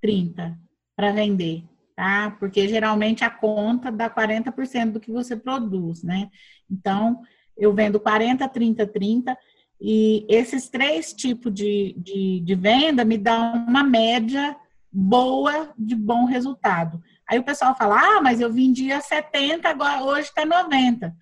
[0.00, 0.58] 30
[0.94, 2.36] para vender, tá?
[2.38, 6.30] Porque geralmente a conta dá 40% do que você produz, né?
[6.70, 7.20] Então,
[7.56, 9.38] eu vendo 40, 30, 30
[9.80, 14.56] e esses três tipos de, de, de venda me dão uma média
[14.90, 17.02] boa de bom resultado.
[17.28, 21.14] Aí o pessoal fala, ah, mas eu vendia 70, agora hoje está 90.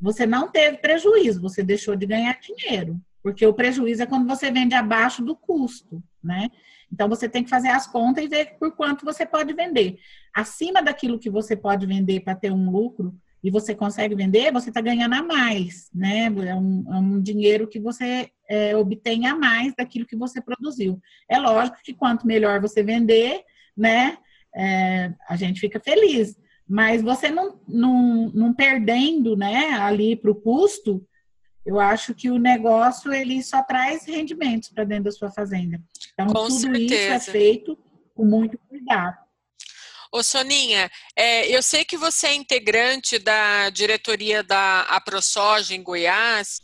[0.00, 4.52] Você não teve prejuízo, você deixou de ganhar dinheiro porque o prejuízo é quando você
[4.52, 6.48] vende abaixo do custo, né?
[6.92, 9.98] Então você tem que fazer as contas e ver por quanto você pode vender.
[10.34, 14.70] Acima daquilo que você pode vender para ter um lucro e você consegue vender, você
[14.70, 16.24] está ganhando a mais, né?
[16.24, 21.00] É um, é um dinheiro que você é, obtém a mais daquilo que você produziu.
[21.28, 23.42] É lógico que quanto melhor você vender,
[23.76, 24.18] né?
[24.54, 26.36] É, a gente fica feliz.
[26.68, 31.06] Mas você não, não, não perdendo, né, ali para o custo,
[31.66, 35.82] eu acho que o negócio ele só traz rendimentos para dentro da sua fazenda.
[36.14, 36.94] Então, com tudo certeza.
[36.94, 37.78] isso é feito
[38.14, 39.16] com muito cuidado.
[40.12, 46.60] Ô Soninha, é, eu sei que você é integrante da diretoria da AproSoja em Goiás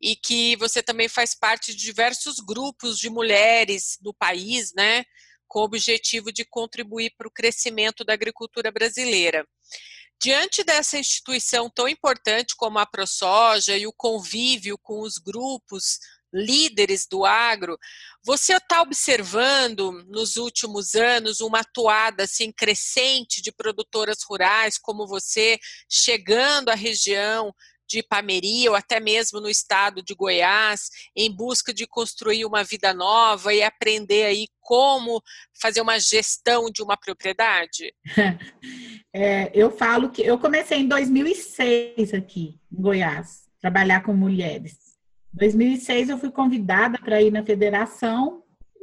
[0.00, 5.04] e que você também faz parte de diversos grupos de mulheres do país, né?
[5.46, 9.46] Com o objetivo de contribuir para o crescimento da agricultura brasileira.
[10.20, 16.00] Diante dessa instituição tão importante como a ProSoja e o convívio com os grupos
[16.32, 17.78] líderes do agro,
[18.22, 25.58] você está observando nos últimos anos uma atuada assim crescente de produtoras rurais como você
[25.88, 27.54] chegando à região
[27.88, 32.92] de Ipameri ou até mesmo no estado de Goiás, em busca de construir uma vida
[32.92, 35.22] nova e aprender aí como
[35.60, 37.92] fazer uma gestão de uma propriedade?
[39.10, 44.76] É, eu falo que eu comecei em 2006 aqui em Goiás, trabalhar com mulheres.
[45.34, 48.42] Em 2006 eu fui convidada para ir na federação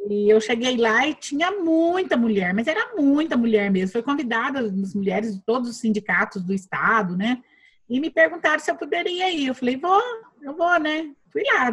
[0.09, 3.93] e eu cheguei lá e tinha muita mulher, mas era muita mulher mesmo.
[3.93, 7.41] Foi convidada as mulheres de todos os sindicatos do estado, né?
[7.89, 9.47] E me perguntaram se eu poderia ir.
[9.47, 10.01] Eu falei, vou,
[10.41, 11.11] eu vou, né?
[11.31, 11.71] Fui lá.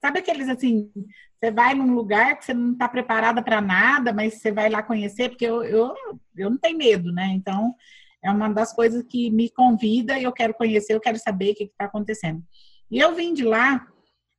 [0.00, 0.90] Sabe aqueles assim,
[1.38, 4.82] você vai num lugar que você não está preparada para nada, mas você vai lá
[4.82, 5.94] conhecer, porque eu, eu,
[6.36, 7.26] eu não tenho medo, né?
[7.34, 7.74] Então,
[8.22, 11.54] é uma das coisas que me convida e eu quero conhecer, eu quero saber o
[11.54, 12.42] que está acontecendo.
[12.90, 13.86] E eu vim de lá,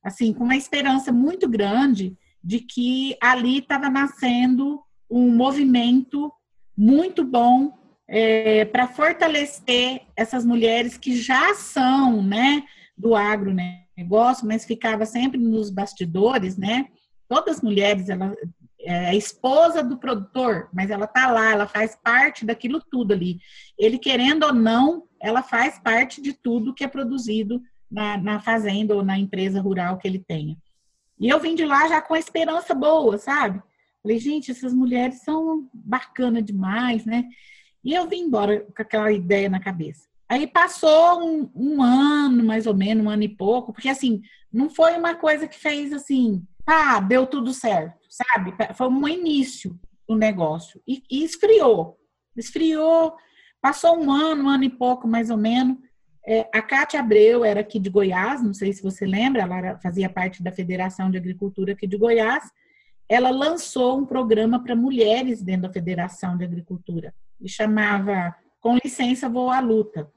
[0.02, 4.80] assim, com uma esperança muito grande de que ali estava nascendo
[5.10, 6.32] um movimento
[6.76, 7.76] muito bom
[8.14, 12.62] é, para fortalecer essas mulheres que já são, né,
[12.94, 16.88] do agronegócio, mas ficava sempre nos bastidores, né?
[17.26, 18.36] Todas as mulheres, ela
[18.80, 23.40] é a esposa do produtor, mas ela tá lá, ela faz parte daquilo tudo ali.
[23.78, 28.94] Ele querendo ou não, ela faz parte de tudo que é produzido na, na fazenda
[28.94, 30.58] ou na empresa rural que ele tenha.
[31.18, 33.62] E eu vim de lá já com a esperança boa, sabe?
[34.02, 37.24] Falei, gente, essas mulheres são bacanas demais, né?
[37.84, 40.06] E eu vim embora com aquela ideia na cabeça.
[40.28, 44.70] Aí passou um, um, ano, mais ou menos, um ano e pouco, porque assim, não
[44.70, 48.54] foi uma coisa que fez assim, ah, deu tudo certo, sabe?
[48.74, 50.80] Foi um início do negócio.
[50.86, 51.98] E, e esfriou.
[52.36, 53.14] Esfriou,
[53.60, 55.76] passou um ano, um ano e pouco, mais ou menos.
[56.24, 59.78] É, a Cátia Abreu era aqui de Goiás, não sei se você lembra, ela era,
[59.80, 62.44] fazia parte da Federação de Agricultura aqui de Goiás.
[63.08, 69.28] Ela lançou um programa para mulheres dentro da Federação de Agricultura e chamava Com Licença
[69.28, 70.10] Vou à Luta,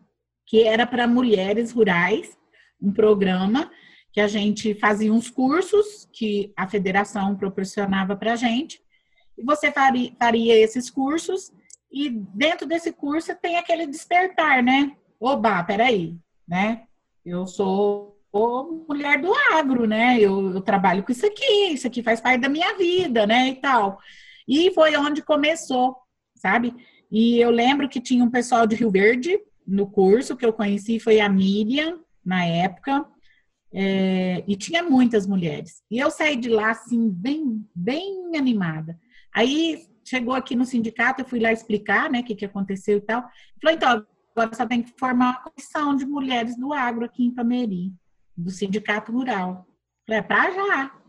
[0.45, 2.38] que era para mulheres rurais,
[2.81, 3.71] um programa
[4.11, 8.79] que a gente fazia uns cursos que a federação proporcionava para a gente,
[9.38, 11.51] e você faria, faria esses cursos,
[11.91, 14.95] e dentro desse curso tem aquele despertar, né?
[15.19, 16.83] Oba, peraí, né?
[17.25, 18.15] Eu sou
[18.88, 20.19] mulher do agro, né?
[20.19, 23.49] Eu, eu, trabalho com isso aqui, isso aqui faz parte da minha vida, né?
[23.49, 23.97] E tal.
[24.47, 25.95] E foi onde começou,
[26.35, 26.73] sabe?
[27.11, 30.99] E eu lembro que tinha um pessoal de Rio Verde no curso que eu conheci,
[30.99, 33.05] foi a Miriam, na época,
[33.73, 35.83] é, e tinha muitas mulheres.
[35.89, 38.99] E eu saí de lá, assim, bem, bem animada.
[39.33, 43.01] Aí chegou aqui no sindicato, eu fui lá explicar, né, o que, que aconteceu e
[43.01, 43.21] tal.
[43.61, 47.33] Falou, então, agora só tem que formar uma comissão de mulheres do agro aqui em
[47.33, 47.91] Pameri,
[48.35, 49.67] do sindicato rural.
[50.05, 51.04] Falei, é pra já.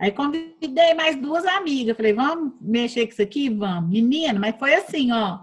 [0.00, 1.96] Aí convidei mais duas amigas.
[1.96, 3.48] Falei, vamos mexer com isso aqui?
[3.50, 3.90] Vamos.
[3.90, 5.40] Menina, mas foi assim, ó.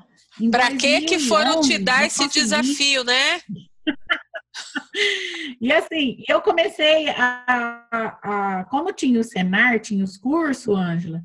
[0.50, 2.40] Para que que foram te dar esse consegui.
[2.42, 3.40] desafio, né?
[5.62, 11.22] e assim, eu comecei a, a, a, Como tinha o Senar, tinha os cursos, Ângela,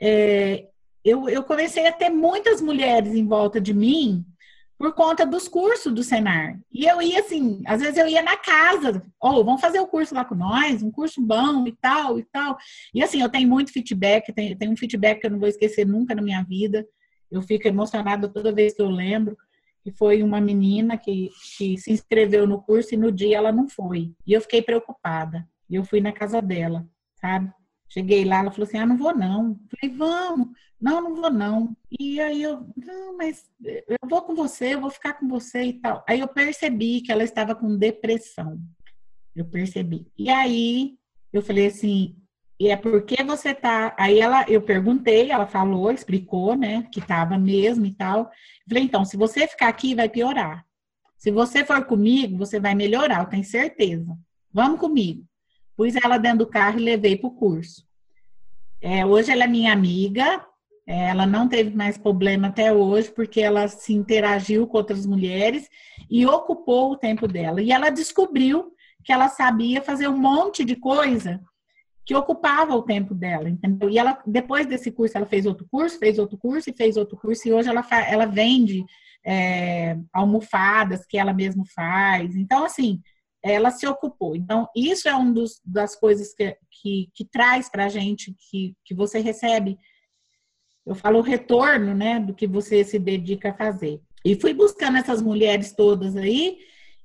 [0.00, 0.66] é,
[1.04, 4.24] eu, eu comecei a ter muitas mulheres em volta de mim
[4.78, 6.60] por conta dos cursos do Senar.
[6.70, 9.86] E eu ia assim, às vezes eu ia na casa, ou oh, vamos fazer o
[9.86, 12.56] curso lá com nós, um curso bom e tal, e tal.
[12.94, 16.14] E assim, eu tenho muito feedback, tem um feedback que eu não vou esquecer nunca
[16.14, 16.86] na minha vida.
[17.30, 19.36] Eu fico emocionada toda vez que eu lembro.
[19.82, 23.68] Que foi uma menina que, que se inscreveu no curso e no dia ela não
[23.68, 24.12] foi.
[24.26, 25.46] E eu fiquei preocupada.
[25.70, 26.84] E eu fui na casa dela,
[27.20, 27.52] sabe?
[27.88, 29.58] Cheguei lá, ela falou assim: ah, não vou não.
[29.70, 30.48] Falei, vamos.
[30.80, 31.76] Não, não vou não.
[31.98, 35.72] E aí eu, não, mas eu vou com você, eu vou ficar com você e
[35.74, 36.04] tal.
[36.08, 38.60] Aí eu percebi que ela estava com depressão.
[39.34, 40.06] Eu percebi.
[40.18, 40.96] E aí
[41.32, 42.16] eu falei assim:
[42.58, 43.94] e é porque você tá.
[43.98, 48.30] Aí ela, eu perguntei, ela falou, explicou, né, que tava mesmo e tal.
[48.68, 50.64] Falei, então, se você ficar aqui, vai piorar.
[51.18, 54.16] Se você for comigo, você vai melhorar, eu tenho certeza.
[54.52, 55.24] Vamos comigo.
[55.76, 57.86] Pus ela dentro do carro e levei para o curso.
[58.80, 60.44] É, hoje ela é minha amiga,
[60.86, 65.68] ela não teve mais problema até hoje, porque ela se interagiu com outras mulheres
[66.08, 67.60] e ocupou o tempo dela.
[67.60, 68.72] E ela descobriu
[69.02, 71.40] que ela sabia fazer um monte de coisa
[72.04, 73.90] que ocupava o tempo dela, entendeu?
[73.90, 77.16] E ela, depois desse curso, ela fez outro curso, fez outro curso e fez outro
[77.16, 78.84] curso, e hoje ela, ela vende
[79.24, 82.36] é, almofadas que ela mesma faz.
[82.36, 83.00] Então, assim,
[83.42, 84.36] ela se ocupou.
[84.36, 85.34] Então, isso é uma
[85.64, 89.76] das coisas que, que, que traz para a gente, que, que você recebe,
[90.86, 94.00] eu falo retorno, né, do que você se dedica a fazer.
[94.24, 96.58] E fui buscando essas mulheres todas aí,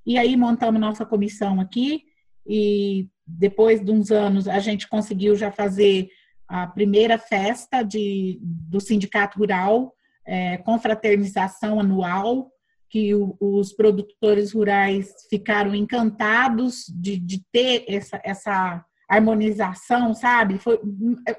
[0.05, 2.03] e aí montamos nossa comissão aqui,
[2.45, 6.09] e depois de uns anos, a gente conseguiu já fazer
[6.47, 9.93] a primeira festa de, do Sindicato Rural,
[10.25, 12.51] é, confraternização anual,
[12.89, 20.57] que o, os produtores rurais ficaram encantados de, de ter essa, essa harmonização, sabe?
[20.57, 20.79] Foi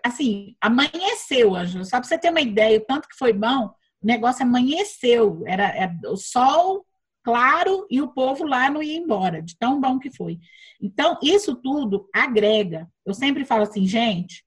[0.04, 1.84] assim, amanheceu, Ângelo.
[1.84, 3.66] Só para você ter uma ideia, o tanto que foi bom,
[4.02, 5.42] o negócio amanheceu.
[5.46, 6.84] Era, era o sol
[7.24, 10.38] claro e o povo lá não ia embora, de tão bom que foi.
[10.80, 12.88] Então, isso tudo agrega.
[13.06, 14.44] Eu sempre falo assim, gente,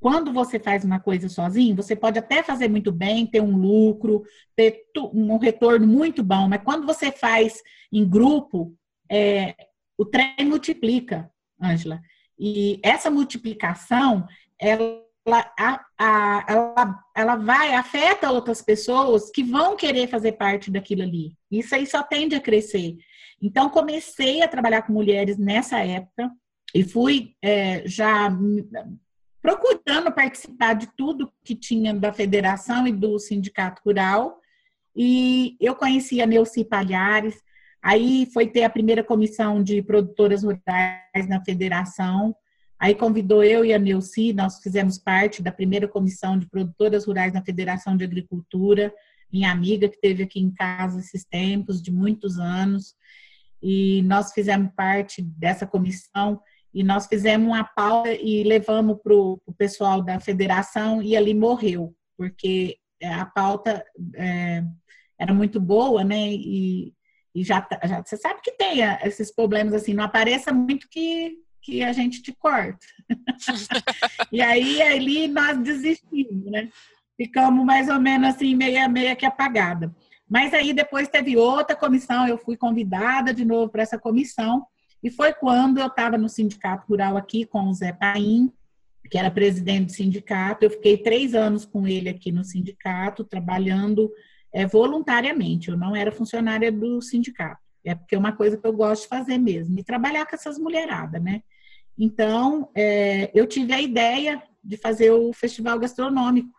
[0.00, 4.22] quando você faz uma coisa sozinho, você pode até fazer muito bem, ter um lucro,
[4.56, 7.60] ter um retorno muito bom, mas quando você faz
[7.92, 8.74] em grupo,
[9.10, 9.54] é,
[9.96, 11.30] o trem multiplica,
[11.60, 12.00] Ângela.
[12.38, 14.26] E essa multiplicação,
[14.58, 21.02] ela a, a, ela, ela vai, afeta outras pessoas que vão querer fazer parte daquilo
[21.02, 21.36] ali.
[21.50, 22.96] Isso aí só tende a crescer.
[23.40, 26.30] Então, comecei a trabalhar com mulheres nessa época
[26.74, 28.30] e fui é, já
[29.40, 34.40] procurando participar de tudo que tinha da federação e do sindicato rural.
[34.94, 37.40] E eu conheci a Neuci Palhares,
[37.82, 42.34] aí foi ter a primeira comissão de produtoras rurais na federação.
[42.78, 47.32] Aí convidou eu e a Neuci, nós fizemos parte da primeira comissão de produtoras rurais
[47.32, 48.94] na Federação de Agricultura,
[49.32, 52.94] minha amiga que teve aqui em casa esses tempos, de muitos anos,
[53.60, 56.40] e nós fizemos parte dessa comissão
[56.72, 61.94] e nós fizemos uma pauta e levamos para o pessoal da federação e ali morreu,
[62.16, 64.62] porque a pauta é,
[65.18, 66.30] era muito boa, né?
[66.30, 66.94] E,
[67.34, 71.36] e já, já, você sabe que tem esses problemas assim, não apareça muito que
[71.68, 72.86] que a gente te corta.
[74.32, 76.70] e aí ali nós desistimos, né?
[77.14, 79.94] Ficamos mais ou menos assim, meia, meia que apagada.
[80.26, 84.66] Mas aí depois teve outra comissão, eu fui convidada de novo para essa comissão,
[85.02, 88.50] e foi quando eu estava no sindicato rural aqui com o Zé Paim,
[89.10, 90.64] que era presidente do sindicato.
[90.64, 94.10] Eu fiquei três anos com ele aqui no sindicato, trabalhando
[94.52, 95.68] é, voluntariamente.
[95.68, 97.60] Eu não era funcionária do sindicato.
[97.84, 100.58] É porque é uma coisa que eu gosto de fazer mesmo, e trabalhar com essas
[100.58, 101.42] mulheradas, né?
[101.98, 106.52] Então, é, eu tive a ideia de fazer o festival gastronômico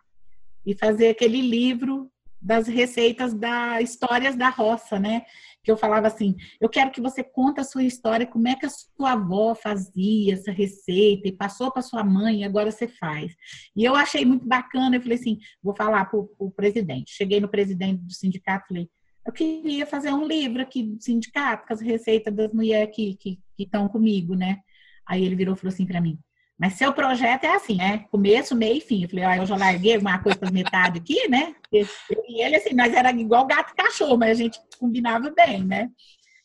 [0.66, 2.10] e fazer aquele livro
[2.40, 5.22] das receitas da histórias da roça, né?
[5.62, 8.64] Que eu falava assim, eu quero que você conte a sua história, como é que
[8.64, 13.34] a sua avó fazia essa receita e passou para sua mãe e agora você faz.
[13.76, 17.12] E eu achei muito bacana, eu falei assim, vou falar para o presidente.
[17.12, 18.88] Cheguei no presidente do sindicato, falei,
[19.26, 23.86] eu queria fazer um livro aqui do sindicato com as receitas das mulheres que estão
[23.86, 24.60] comigo, né?
[25.06, 26.18] Aí ele virou e falou assim para mim,
[26.60, 28.04] mas seu projeto é assim, né?
[28.10, 29.02] Começo, meio e fim.
[29.02, 31.54] Eu falei, ó, eu já larguei uma coisa para metade aqui, né?
[31.72, 31.86] E
[32.42, 35.88] ele, assim, nós era igual gato e cachorro, mas a gente combinava bem, né?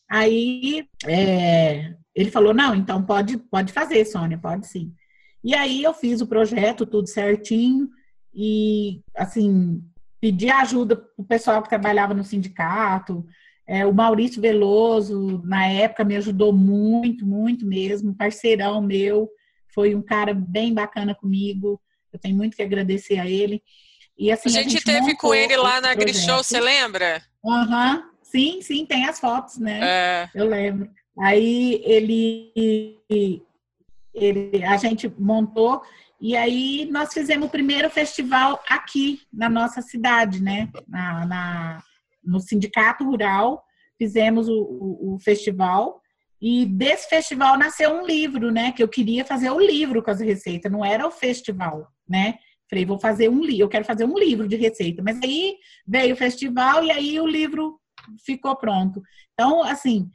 [0.08, 4.90] Aí é, ele falou, não, então pode, pode fazer, Sônia, pode sim.
[5.44, 7.90] E aí eu fiz o projeto, tudo certinho,
[8.34, 9.82] e assim,
[10.18, 13.26] pedi ajuda para o pessoal que trabalhava no sindicato.
[13.66, 19.28] É, o Maurício Veloso, na época, me ajudou muito, muito mesmo, parceirão meu,
[19.76, 21.78] foi um cara bem bacana comigo.
[22.10, 23.62] Eu tenho muito que agradecer a ele.
[24.18, 27.22] E assim, a gente, a gente teve com ele lá na Grishow, você lembra?
[27.44, 28.02] Aham, uhum.
[28.22, 29.80] sim, sim, tem as fotos, né?
[29.82, 30.30] É.
[30.34, 30.90] Eu lembro.
[31.18, 32.52] Aí ele,
[34.14, 35.82] ele, a gente montou
[36.18, 40.70] e aí nós fizemos o primeiro festival aqui na nossa cidade, né?
[40.88, 41.82] Na, na
[42.24, 43.62] no Sindicato Rural,
[43.98, 46.02] fizemos o, o, o, festival.
[46.48, 48.70] E desse festival nasceu um livro, né?
[48.70, 52.38] Que eu queria fazer o livro com as receitas, não era o festival, né?
[52.70, 55.02] Falei, vou fazer um livro, eu quero fazer um livro de receita.
[55.02, 57.80] Mas aí veio o festival e aí o livro
[58.24, 59.02] ficou pronto.
[59.32, 60.08] Então, assim,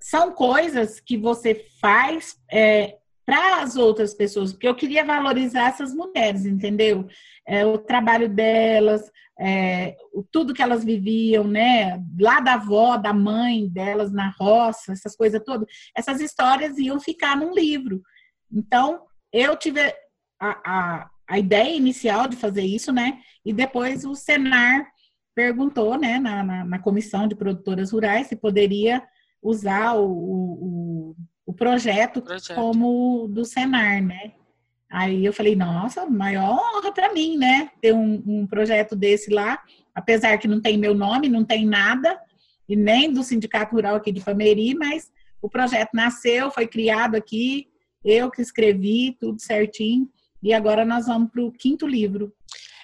[0.00, 2.96] são coisas que você faz é,
[3.26, 7.08] para as outras pessoas, porque eu queria valorizar essas mulheres, entendeu?
[7.44, 9.96] É, o trabalho delas, é,
[10.30, 12.00] tudo que elas viviam, né?
[12.18, 17.36] Lá da avó, da mãe delas na roça, essas coisas todas, essas histórias iam ficar
[17.36, 18.00] num livro.
[18.50, 19.02] Então,
[19.32, 19.80] eu tive
[20.40, 23.18] a, a, a ideia inicial de fazer isso, né?
[23.44, 24.86] E depois o Senar
[25.34, 29.02] perguntou, né, na, na, na comissão de produtoras rurais, se poderia
[29.42, 31.16] usar o, o, o
[31.52, 34.32] projeto, projeto, como do Senar, né?
[34.90, 37.70] Aí eu falei, nossa, maior honra para mim, né?
[37.80, 39.62] Ter um, um, projeto desse lá,
[39.94, 42.18] apesar que não tem meu nome, não tem nada,
[42.68, 45.10] e nem do Sindicato Rural aqui de Pameri, mas
[45.42, 47.68] o projeto nasceu, foi criado aqui,
[48.04, 50.08] eu que escrevi, tudo certinho,
[50.42, 52.32] e agora nós vamos para o quinto livro.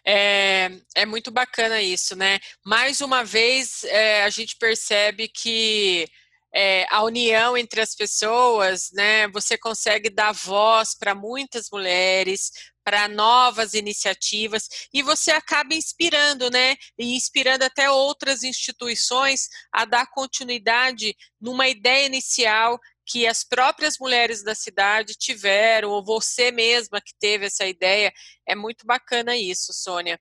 [0.05, 2.41] É, é muito bacana isso, né?
[2.65, 6.07] Mais uma vez, é, a gente percebe que
[6.55, 9.29] é, a união entre as pessoas, né?
[9.29, 12.51] Você consegue dar voz para muitas mulheres,
[12.85, 16.77] para novas iniciativas e você acaba inspirando, né?
[16.99, 24.43] E inspirando até outras instituições a dar continuidade numa ideia inicial que as próprias mulheres
[24.43, 28.13] da cidade tiveram, ou você mesma que teve essa ideia.
[28.47, 30.21] É muito bacana isso, Sônia.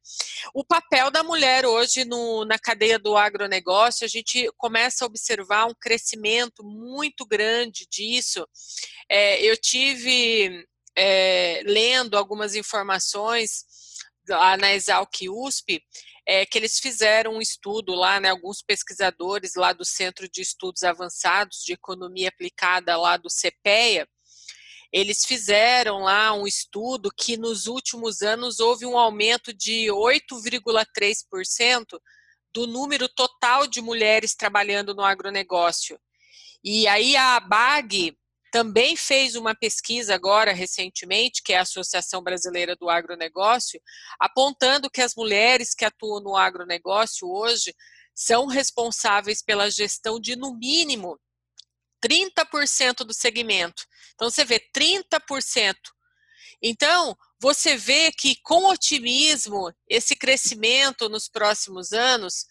[0.54, 5.66] O papel da mulher hoje no, na cadeia do agronegócio, a gente começa a observar
[5.66, 8.48] um crescimento muito grande disso.
[9.10, 10.66] É, eu tive
[10.96, 13.66] é, lendo algumas informações
[14.28, 15.84] lá na Exalc USP,
[16.28, 20.84] é, que eles fizeram um estudo lá, né, alguns pesquisadores lá do Centro de Estudos
[20.84, 24.08] Avançados de Economia Aplicada lá do CPEA,
[24.92, 31.98] eles fizeram lá um estudo que nos últimos anos houve um aumento de 8,3%
[32.54, 35.98] do número total de mulheres trabalhando no agronegócio.
[36.62, 38.18] E aí a ABAG
[38.52, 43.82] também fez uma pesquisa agora recentemente, que é a Associação Brasileira do Agronegócio,
[44.20, 47.74] apontando que as mulheres que atuam no agronegócio hoje
[48.14, 51.18] são responsáveis pela gestão de, no mínimo,
[52.06, 53.84] 30% do segmento.
[54.14, 55.76] Então, você vê 30%.
[56.62, 62.46] Então, você vê que com otimismo, esse crescimento nos próximos anos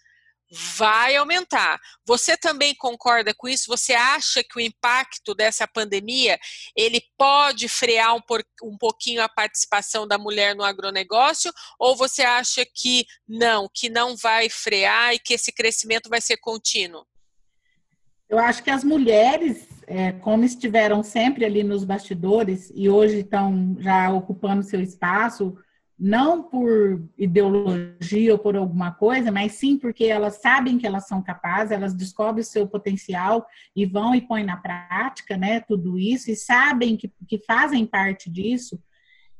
[0.50, 1.78] vai aumentar.
[2.04, 3.68] Você também concorda com isso?
[3.68, 6.38] Você acha que o impacto dessa pandemia
[6.76, 11.52] ele pode frear um, por, um pouquinho a participação da mulher no agronegócio?
[11.78, 16.36] Ou você acha que não, que não vai frear e que esse crescimento vai ser
[16.38, 17.06] contínuo?
[18.28, 23.76] Eu acho que as mulheres, é, como estiveram sempre ali nos bastidores e hoje estão
[23.80, 25.56] já ocupando seu espaço,
[26.00, 31.22] não por ideologia ou por alguma coisa, mas sim porque elas sabem que elas são
[31.22, 33.46] capazes, elas descobrem o seu potencial
[33.76, 38.30] e vão e põem na prática, né, tudo isso, e sabem que, que fazem parte
[38.30, 38.80] disso,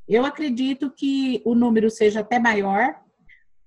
[0.07, 2.95] eu acredito que o número seja até maior,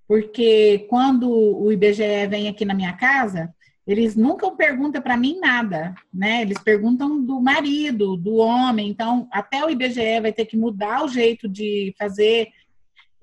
[0.07, 3.53] porque quando o IBGE vem aqui na minha casa,
[3.87, 6.43] eles nunca perguntam para mim nada, né?
[6.43, 8.89] Eles perguntam do marido, do homem.
[8.89, 12.49] Então, até o IBGE vai ter que mudar o jeito de fazer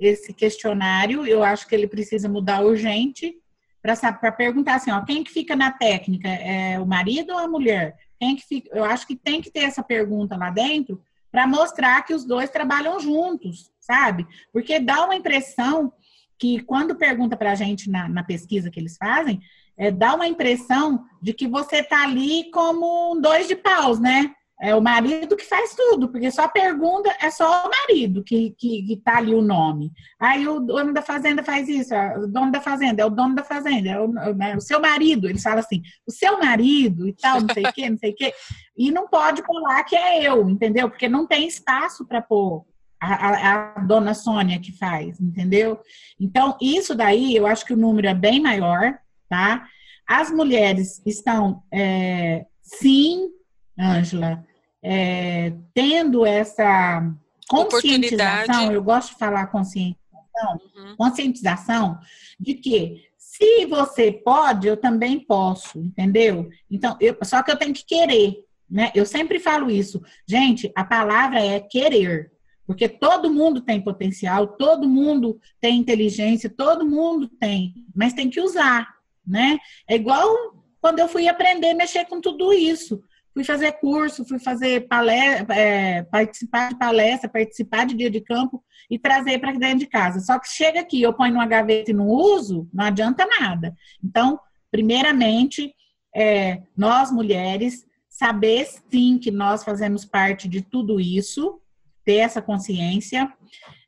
[0.01, 3.35] esse questionário, eu acho que ele precisa mudar urgente
[3.81, 6.27] para perguntar assim, ó, quem que fica na técnica?
[6.27, 7.97] É o marido ou a mulher?
[8.19, 8.69] Quem que fica?
[8.75, 12.49] Eu acho que tem que ter essa pergunta lá dentro para mostrar que os dois
[12.49, 14.27] trabalham juntos, sabe?
[14.51, 15.93] Porque dá uma impressão
[16.37, 19.39] que quando pergunta para a gente na, na, pesquisa que eles fazem,
[19.77, 24.33] é, dá uma impressão de que você está ali como um dois de paus, né?
[24.63, 28.83] É o marido que faz tudo, porque só pergunta, é só o marido que, que,
[28.83, 29.91] que tá ali o nome.
[30.19, 33.43] Aí o dono da fazenda faz isso, o dono da fazenda é o dono da
[33.43, 37.41] fazenda, é o, né, o seu marido, eles falam assim, o seu marido e tal,
[37.41, 38.31] não sei o quê, não sei o quê.
[38.77, 40.91] E não pode colar que é eu, entendeu?
[40.91, 42.63] Porque não tem espaço para pôr.
[43.03, 45.79] A, a, a, dona Sônia que faz, entendeu?
[46.19, 48.95] Então, isso daí, eu acho que o número é bem maior,
[49.27, 49.65] tá?
[50.07, 53.31] As mulheres estão, é, sim,
[53.79, 54.45] Ângela,
[54.83, 57.07] é, tendo essa
[57.47, 60.95] conscientização, eu gosto de falar conscientização, uhum.
[60.97, 61.99] conscientização
[62.39, 66.49] de que se você pode, eu também posso, entendeu?
[66.69, 68.91] Então, eu, só que eu tenho que querer, né?
[68.93, 70.01] Eu sempre falo isso.
[70.27, 72.31] Gente, a palavra é querer.
[72.65, 78.39] Porque todo mundo tem potencial, todo mundo tem inteligência, todo mundo tem, mas tem que
[78.39, 78.87] usar,
[79.25, 79.57] né?
[79.87, 80.33] É igual
[80.79, 83.03] quando eu fui aprender a mexer com tudo isso
[83.33, 88.63] fui fazer curso, fui fazer palestra, é, participar de palestra, participar de dia de campo
[88.89, 90.19] e trazer para dentro de casa.
[90.19, 93.73] Só que chega aqui, eu ponho numa gaveta e não uso, não adianta nada.
[94.03, 95.73] Então, primeiramente,
[96.15, 101.59] é, nós mulheres saber sim que nós fazemos parte de tudo isso,
[102.03, 103.31] ter essa consciência.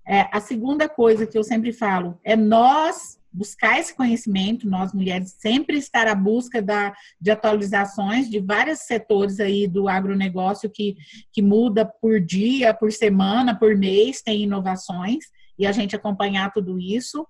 [0.07, 5.35] É, a segunda coisa que eu sempre falo é nós buscar esse conhecimento, nós mulheres
[5.39, 10.95] sempre estar à busca da, de atualizações de vários setores aí do agronegócio que,
[11.31, 15.25] que muda por dia, por semana, por mês, tem inovações,
[15.57, 17.27] e a gente acompanhar tudo isso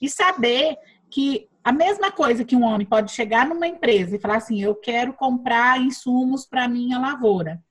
[0.00, 0.76] e saber
[1.10, 4.74] que a mesma coisa que um homem pode chegar numa empresa e falar assim, eu
[4.74, 7.62] quero comprar insumos para minha lavoura.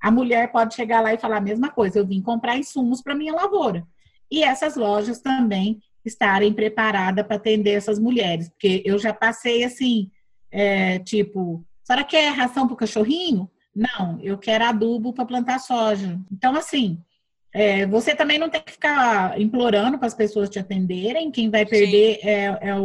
[0.00, 3.14] A mulher pode chegar lá e falar a mesma coisa, eu vim comprar insumos para
[3.14, 3.86] minha lavoura.
[4.30, 8.48] E essas lojas também estarem preparadas para atender essas mulheres.
[8.48, 10.10] Porque eu já passei assim,
[10.50, 13.50] é, tipo, a senhora quer ração para o cachorrinho?
[13.74, 16.20] Não, eu quero adubo para plantar soja.
[16.30, 16.98] Então, assim,
[17.54, 21.30] é, você também não tem que ficar implorando para as pessoas te atenderem.
[21.30, 22.84] Quem vai perder é, é o,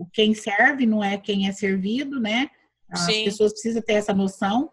[0.00, 2.48] o, quem serve, não é quem é servido, né?
[2.88, 3.24] As Sim.
[3.24, 4.70] pessoas precisam ter essa noção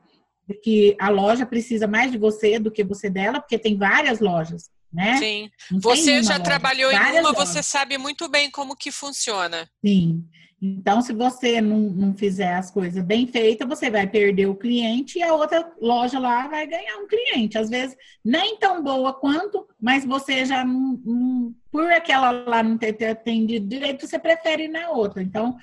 [0.48, 4.20] de que a loja precisa mais de você do que você dela, porque tem várias
[4.20, 5.18] lojas né?
[5.18, 5.50] Sim.
[5.70, 7.50] Não você já loja, trabalhou em uma, lojas.
[7.50, 9.70] você sabe muito bem como que funciona.
[9.86, 10.24] Sim.
[10.62, 15.20] Então, se você não, não fizer as coisas bem feitas, você vai perder o cliente
[15.20, 17.58] e a outra loja lá vai ganhar um cliente.
[17.58, 22.78] Às vezes, nem tão boa quanto, mas você já não, não por aquela lá não
[22.78, 25.22] ter, ter atendido direito, você prefere ir na outra.
[25.22, 25.58] Então,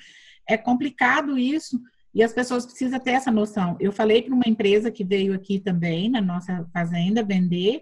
[0.47, 1.81] é complicado isso.
[2.13, 3.75] E as pessoas precisam ter essa noção.
[3.79, 7.81] Eu falei para uma empresa que veio aqui também, na nossa fazenda, vender,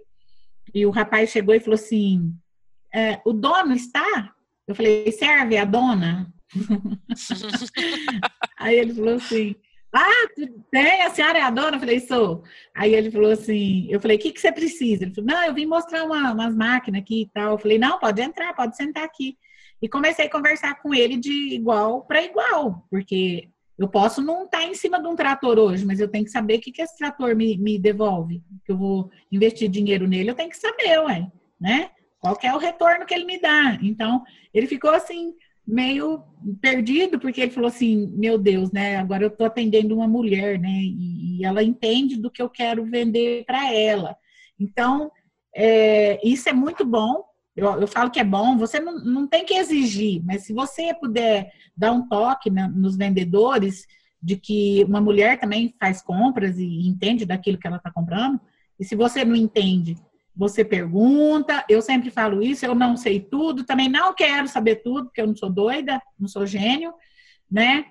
[0.74, 2.34] e o rapaz chegou e falou assim:
[2.94, 4.34] é, o dono está?
[4.68, 6.32] Eu falei, serve a dona?
[8.58, 9.56] Aí ele falou assim:
[9.94, 10.28] Ah,
[10.72, 11.78] tem, a senhora é a dona?
[11.78, 12.44] Eu falei, sou.
[12.76, 15.04] Aí ele falou assim: Eu falei, o que, que você precisa?
[15.04, 17.54] Ele falou, não, eu vim mostrar uma, umas máquinas aqui e tal.
[17.54, 19.38] Eu falei, não, pode entrar, pode sentar aqui.
[19.82, 24.60] E comecei a conversar com ele de igual para igual, porque eu posso não estar
[24.60, 26.82] tá em cima de um trator hoje, mas eu tenho que saber o que, que
[26.82, 28.44] esse trator me, me devolve.
[28.66, 31.90] Que eu vou investir dinheiro nele, eu tenho que saber, ué, né?
[32.20, 33.80] Qual é o retorno que ele me dá.
[33.82, 35.34] Então, ele ficou assim,
[35.66, 36.24] meio
[36.62, 38.98] perdido, porque ele falou assim: Meu Deus, né?
[38.98, 40.70] Agora eu estou atendendo uma mulher, né?
[40.70, 44.16] E, e, ela entende do que eu quero vender para ela.
[44.60, 45.12] Então,
[45.56, 47.24] é, isso é muito bom,
[47.62, 50.94] eu, eu falo que é bom, você não, não tem que exigir, mas se você
[50.96, 53.86] puder dar um toque na, nos vendedores
[54.22, 58.40] de que uma mulher também faz compras e entende daquilo que ela está comprando,
[58.80, 59.96] e se você não entende,
[60.36, 61.64] você pergunta.
[61.70, 65.28] Eu sempre falo isso, eu não sei tudo, também não quero saber tudo, porque eu
[65.28, 66.92] não sou doida, não sou gênio,
[67.50, 67.86] né?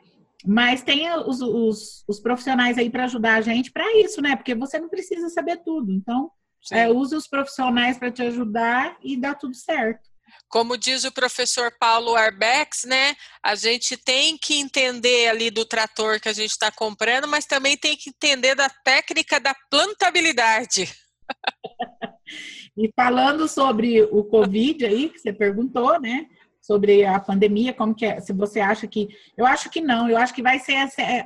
[0.45, 4.35] Mas tem os, os, os profissionais aí para ajudar a gente para isso, né?
[4.35, 5.93] Porque você não precisa saber tudo.
[5.93, 6.31] Então,
[6.71, 10.11] é, use os profissionais para te ajudar e dá tudo certo.
[10.49, 13.15] Como diz o professor Paulo Arbex, né?
[13.43, 17.77] A gente tem que entender ali do trator que a gente está comprando, mas também
[17.77, 20.93] tem que entender da técnica da plantabilidade.
[22.77, 26.27] e falando sobre o Covid aí, que você perguntou, né?
[26.61, 29.09] Sobre a pandemia, como que é, se você acha que.
[29.37, 30.77] Eu acho que não, eu acho que vai ser.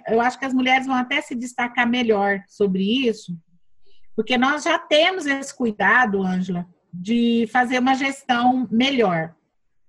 [0.07, 3.37] Eu acho que as mulheres vão até se destacar melhor sobre isso,
[4.17, 9.35] porque nós já temos esse cuidado, Ângela, de fazer uma gestão melhor,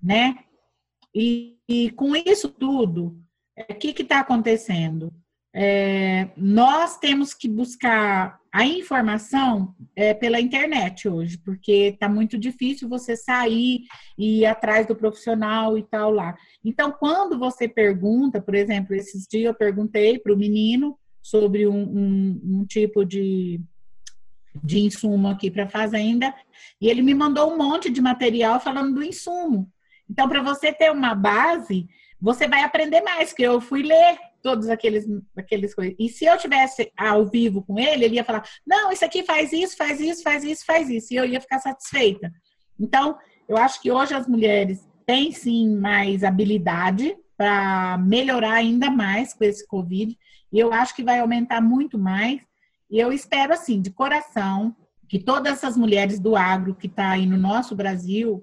[0.02, 0.36] né?
[1.14, 3.18] E, e com isso tudo,
[3.56, 5.14] é, o que está acontecendo?
[5.54, 12.90] É, nós temos que buscar a informação é, pela internet hoje, porque está muito difícil
[12.90, 13.84] você sair
[14.18, 16.36] e ir atrás do profissional e tal lá.
[16.64, 21.84] Então, quando você pergunta, por exemplo, esses dias eu perguntei para o menino sobre um,
[21.84, 23.62] um, um tipo de
[24.64, 26.34] de insumo aqui para a fazenda,
[26.80, 29.70] e ele me mandou um monte de material falando do insumo.
[30.10, 31.88] Então, para você ter uma base,
[32.22, 35.96] você vai aprender mais, que eu fui ler todos aqueles, aqueles coisas.
[35.98, 39.52] E se eu tivesse ao vivo com ele, ele ia falar: não, isso aqui faz
[39.52, 42.32] isso, faz isso, faz isso, faz isso, e eu ia ficar satisfeita.
[42.80, 49.34] Então, eu acho que hoje as mulheres têm sim mais habilidade para melhorar ainda mais
[49.34, 50.18] com esse Covid,
[50.52, 52.42] e eu acho que vai aumentar muito mais.
[52.96, 54.74] E eu espero, assim, de coração,
[55.10, 58.42] que todas essas mulheres do agro que está aí no nosso Brasil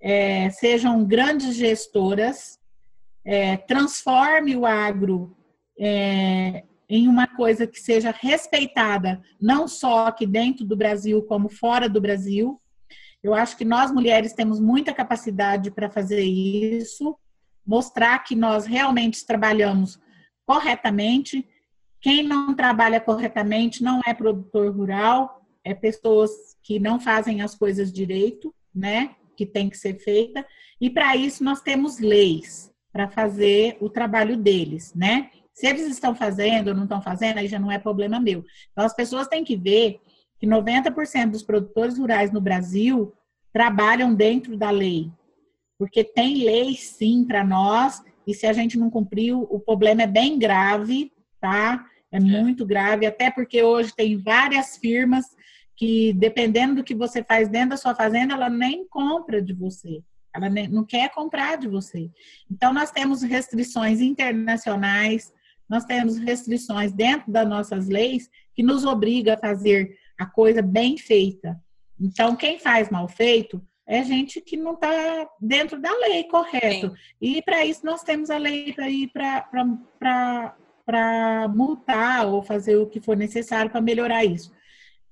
[0.00, 2.58] é, sejam grandes gestoras,
[3.24, 5.36] é, transforme o agro
[5.78, 11.88] é, em uma coisa que seja respeitada, não só aqui dentro do Brasil, como fora
[11.88, 12.60] do Brasil.
[13.22, 17.16] Eu acho que nós mulheres temos muita capacidade para fazer isso,
[17.64, 19.96] mostrar que nós realmente trabalhamos
[20.44, 21.46] corretamente
[22.00, 26.30] quem não trabalha corretamente não é produtor rural, é pessoas
[26.62, 29.16] que não fazem as coisas direito, né?
[29.36, 30.46] Que tem que ser feita.
[30.80, 35.30] E para isso nós temos leis para fazer o trabalho deles, né?
[35.52, 38.44] Se eles estão fazendo ou não estão fazendo, aí já não é problema meu.
[38.70, 40.00] Então, as pessoas têm que ver
[40.38, 43.12] que 90% dos produtores rurais no Brasil
[43.52, 45.10] trabalham dentro da lei.
[45.78, 50.06] Porque tem lei, sim, para nós, e se a gente não cumpriu, o problema é
[50.06, 51.10] bem grave,
[51.46, 51.86] tá?
[52.10, 55.24] É, é muito grave, até porque hoje tem várias firmas
[55.76, 60.02] que, dependendo do que você faz dentro da sua fazenda, ela nem compra de você.
[60.34, 62.10] Ela nem, não quer comprar de você.
[62.50, 65.32] Então, nós temos restrições internacionais,
[65.68, 70.96] nós temos restrições dentro das nossas leis que nos obriga a fazer a coisa bem
[70.96, 71.60] feita.
[72.00, 76.88] Então, quem faz mal feito é gente que não está dentro da lei, correto.
[76.88, 76.94] Sim.
[77.20, 80.56] E para isso nós temos a lei para ir para
[81.48, 84.52] multar ou fazer o que for necessário para melhorar isso.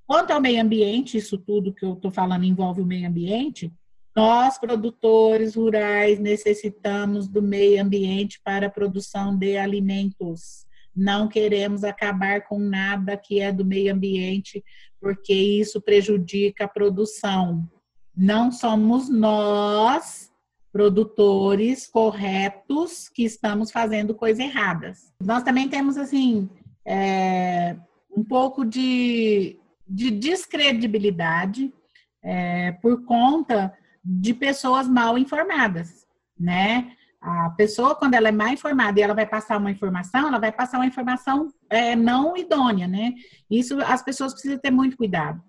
[0.06, 3.72] Quanto ao meio ambiente, isso tudo que eu estou falando envolve o meio ambiente,
[4.14, 10.64] nós, produtores rurais, necessitamos do meio ambiente para a produção de alimentos.
[10.94, 14.62] Não queremos acabar com nada que é do meio ambiente,
[15.00, 17.68] porque isso prejudica a produção.
[18.16, 20.30] Não somos nós,
[20.74, 25.14] produtores corretos, que estamos fazendo coisas erradas.
[25.22, 26.50] Nós também temos, assim,
[26.84, 27.76] é,
[28.10, 29.56] um pouco de,
[29.86, 31.72] de descredibilidade
[32.20, 33.72] é, por conta
[34.04, 36.90] de pessoas mal informadas, né?
[37.20, 40.50] A pessoa, quando ela é mal informada e ela vai passar uma informação, ela vai
[40.50, 43.14] passar uma informação é, não idônea, né?
[43.48, 45.40] Isso as pessoas precisam ter muito cuidado.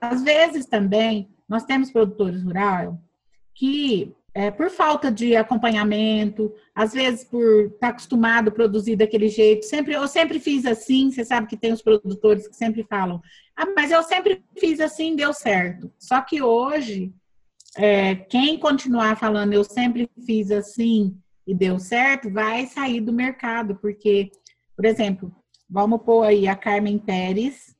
[0.00, 2.94] Às vezes também, nós temos produtores rurais
[3.54, 9.64] que, é, por falta de acompanhamento, às vezes por estar acostumado a produzir daquele jeito,
[9.64, 13.22] sempre eu sempre fiz assim, você sabe que tem os produtores que sempre falam,
[13.56, 15.90] ah, mas eu sempre fiz assim, deu certo.
[15.98, 17.14] Só que hoje
[17.78, 21.16] é, quem continuar falando eu sempre fiz assim
[21.46, 24.30] e deu certo, vai sair do mercado, porque,
[24.76, 25.34] por exemplo,
[25.66, 27.74] vamos pôr aí a Carmen Pérez,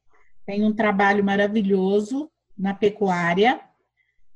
[0.46, 3.61] tem um trabalho maravilhoso na pecuária,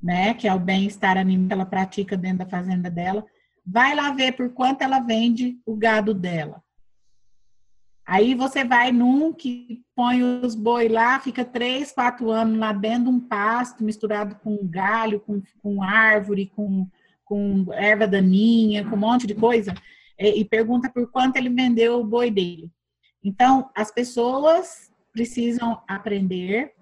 [0.03, 3.25] né, que é o bem-estar animal que ela pratica dentro da fazenda dela.
[3.67, 6.63] Vai lá ver por quanto ela vende o gado dela.
[8.07, 13.05] Aí você vai num que põe os boi lá, fica três, quatro anos lá dentro
[13.05, 16.89] de um pasto, misturado com galho, com, com árvore, com,
[17.25, 19.73] com erva daninha, com um monte de coisa,
[20.19, 22.69] e, e pergunta por quanto ele vendeu o boi dele.
[23.23, 26.73] Então, as pessoas precisam aprender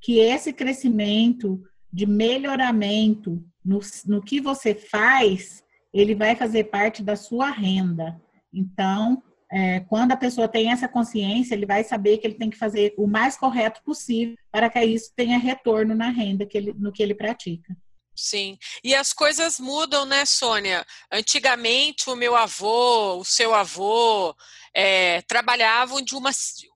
[0.00, 1.62] que esse crescimento
[1.92, 5.62] de melhoramento no, no que você faz,
[5.92, 8.20] ele vai fazer parte da sua renda.
[8.52, 9.22] Então,
[9.52, 12.94] é, quando a pessoa tem essa consciência, ele vai saber que ele tem que fazer
[12.96, 17.02] o mais correto possível para que isso tenha retorno na renda que ele, no que
[17.02, 17.76] ele pratica.
[18.14, 18.58] Sim.
[18.84, 20.84] E as coisas mudam, né, Sônia?
[21.10, 24.34] Antigamente, o meu avô, o seu avô,
[24.74, 26.30] é, trabalhavam de uma,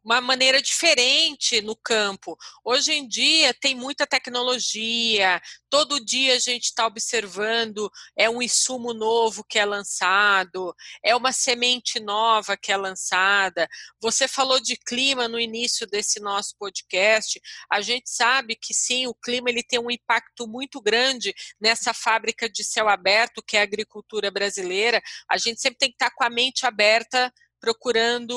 [0.04, 2.36] uma maneira diferente no campo.
[2.64, 5.40] Hoje em dia tem muita tecnologia,
[5.70, 11.32] todo dia a gente está observando, é um insumo novo que é lançado, é uma
[11.32, 13.68] semente nova que é lançada.
[14.00, 17.40] Você falou de clima no início desse nosso podcast.
[17.70, 22.48] A gente sabe que sim, o clima ele tem um impacto muito grande nessa fábrica
[22.48, 25.00] de céu aberto que é a agricultura brasileira.
[25.28, 28.34] A gente sempre tem que estar tá com a mente aberta procurando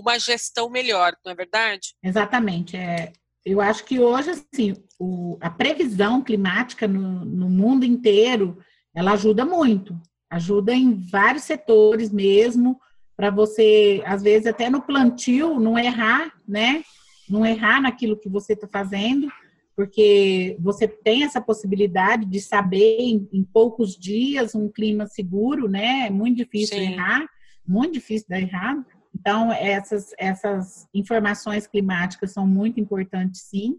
[0.00, 1.94] uma gestão melhor, não é verdade?
[2.02, 2.76] Exatamente.
[2.76, 3.12] É,
[3.44, 8.58] eu acho que hoje, assim, o, a previsão climática no, no mundo inteiro,
[8.94, 9.98] ela ajuda muito.
[10.30, 12.78] Ajuda em vários setores mesmo,
[13.16, 16.84] para você, às vezes, até no plantio, não errar, né?
[17.28, 19.28] Não errar naquilo que você está fazendo,
[19.74, 26.06] porque você tem essa possibilidade de saber em, em, poucos dias um clima seguro, né?
[26.06, 26.92] É muito difícil Sim.
[26.92, 27.28] errar
[27.68, 28.84] muito difícil dar errado.
[29.14, 33.78] Então, essas, essas informações climáticas são muito importantes, sim.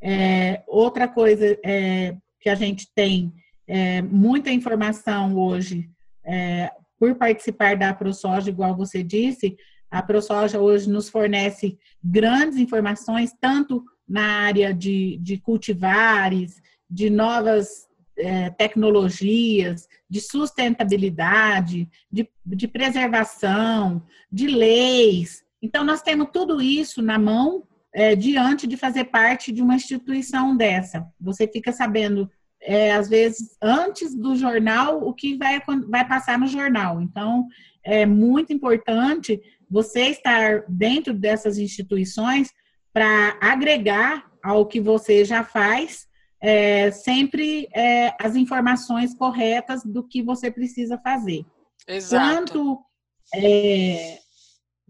[0.00, 3.32] É, outra coisa é, que a gente tem
[3.66, 5.88] é, muita informação hoje,
[6.24, 9.56] é, por participar da ProSoja, igual você disse,
[9.90, 16.60] a ProSoja hoje nos fornece grandes informações, tanto na área de, de cultivares,
[16.90, 17.86] de novas
[18.16, 25.44] é, tecnologias, de sustentabilidade, de, de preservação, de leis.
[25.60, 30.56] Então, nós temos tudo isso na mão é, diante de fazer parte de uma instituição
[30.56, 31.06] dessa.
[31.20, 32.30] Você fica sabendo,
[32.60, 37.02] é, às vezes, antes do jornal, o que vai, vai passar no jornal.
[37.02, 37.46] Então,
[37.84, 39.40] é muito importante
[39.70, 42.50] você estar dentro dessas instituições
[42.92, 46.07] para agregar ao que você já faz
[46.40, 51.44] é, sempre é, as informações corretas do que você precisa fazer.
[51.86, 52.52] Exato.
[52.52, 52.84] Quanto,
[53.34, 54.18] é,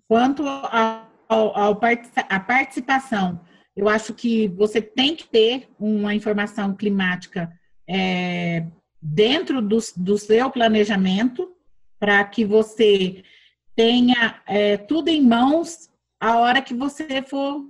[0.07, 3.41] quanto à participação,
[3.77, 7.53] eu acho que você tem que ter uma informação climática
[7.89, 8.67] é,
[9.01, 11.55] dentro do, do seu planejamento
[11.99, 13.23] para que você
[13.75, 15.89] tenha é, tudo em mãos
[16.21, 17.65] a hora que você for,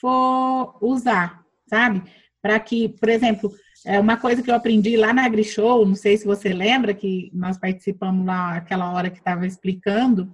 [0.00, 2.02] for usar, sabe?
[2.44, 3.50] Para que, por exemplo,
[3.86, 7.30] é uma coisa que eu aprendi lá na AgriShow, não sei se você lembra que
[7.32, 10.30] nós participamos lá aquela hora que estava explicando,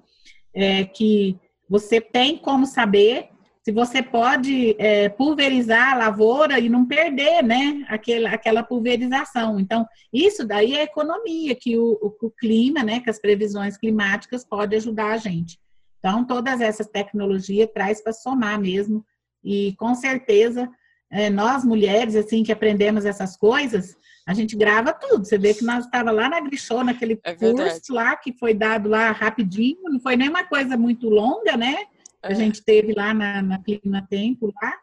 [0.53, 1.39] é que
[1.69, 3.29] você tem como saber
[3.63, 9.61] se você pode é, pulverizar a lavoura e não perder, né, aquela, aquela pulverização.
[9.61, 14.45] Então, isso daí é economia, que o, o, o clima, né, que as previsões climáticas
[14.45, 15.61] podem ajudar a gente.
[16.01, 19.07] Então, todas essas tecnologias traz para somar mesmo,
[19.45, 20.69] e com certeza,
[21.11, 23.97] é, nós mulheres, assim, que aprendemos essas coisas,
[24.27, 25.25] a gente grava tudo.
[25.25, 28.89] Você vê que nós estava lá na Grishow, naquele é curso lá, que foi dado
[28.89, 31.77] lá rapidinho, não foi nem uma coisa muito longa, né?
[32.23, 34.75] a gente teve lá na, na Clima Tempo lá.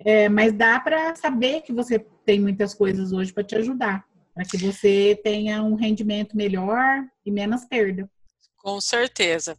[0.00, 4.04] É, mas dá para saber que você tem muitas coisas hoje para te ajudar,
[4.34, 8.10] para que você tenha um rendimento melhor e menos perda.
[8.64, 9.58] Com certeza.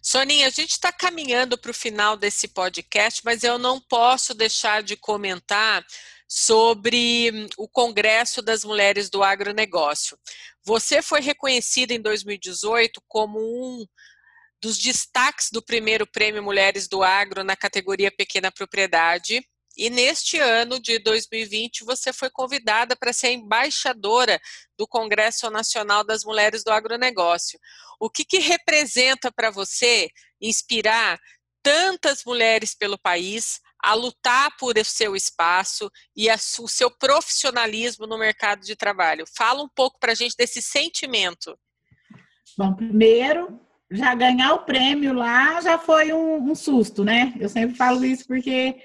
[0.00, 4.84] Soninha, a gente está caminhando para o final desse podcast, mas eu não posso deixar
[4.84, 5.84] de comentar
[6.28, 10.16] sobre hum, o Congresso das Mulheres do Agronegócio.
[10.62, 13.84] Você foi reconhecida em 2018 como um
[14.62, 19.44] dos destaques do primeiro Prêmio Mulheres do Agro na categoria Pequena Propriedade.
[19.76, 24.40] E neste ano de 2020, você foi convidada para ser embaixadora
[24.78, 27.58] do Congresso Nacional das Mulheres do Agronegócio.
[28.00, 30.08] O que, que representa para você
[30.40, 31.18] inspirar
[31.62, 38.18] tantas mulheres pelo país a lutar por seu espaço e a, o seu profissionalismo no
[38.18, 39.24] mercado de trabalho?
[39.36, 41.58] Fala um pouco para a gente desse sentimento.
[42.56, 43.60] Bom, primeiro,
[43.90, 47.34] já ganhar o prêmio lá já foi um, um, susto, né?
[47.38, 48.76] Eu sempre falo isso porque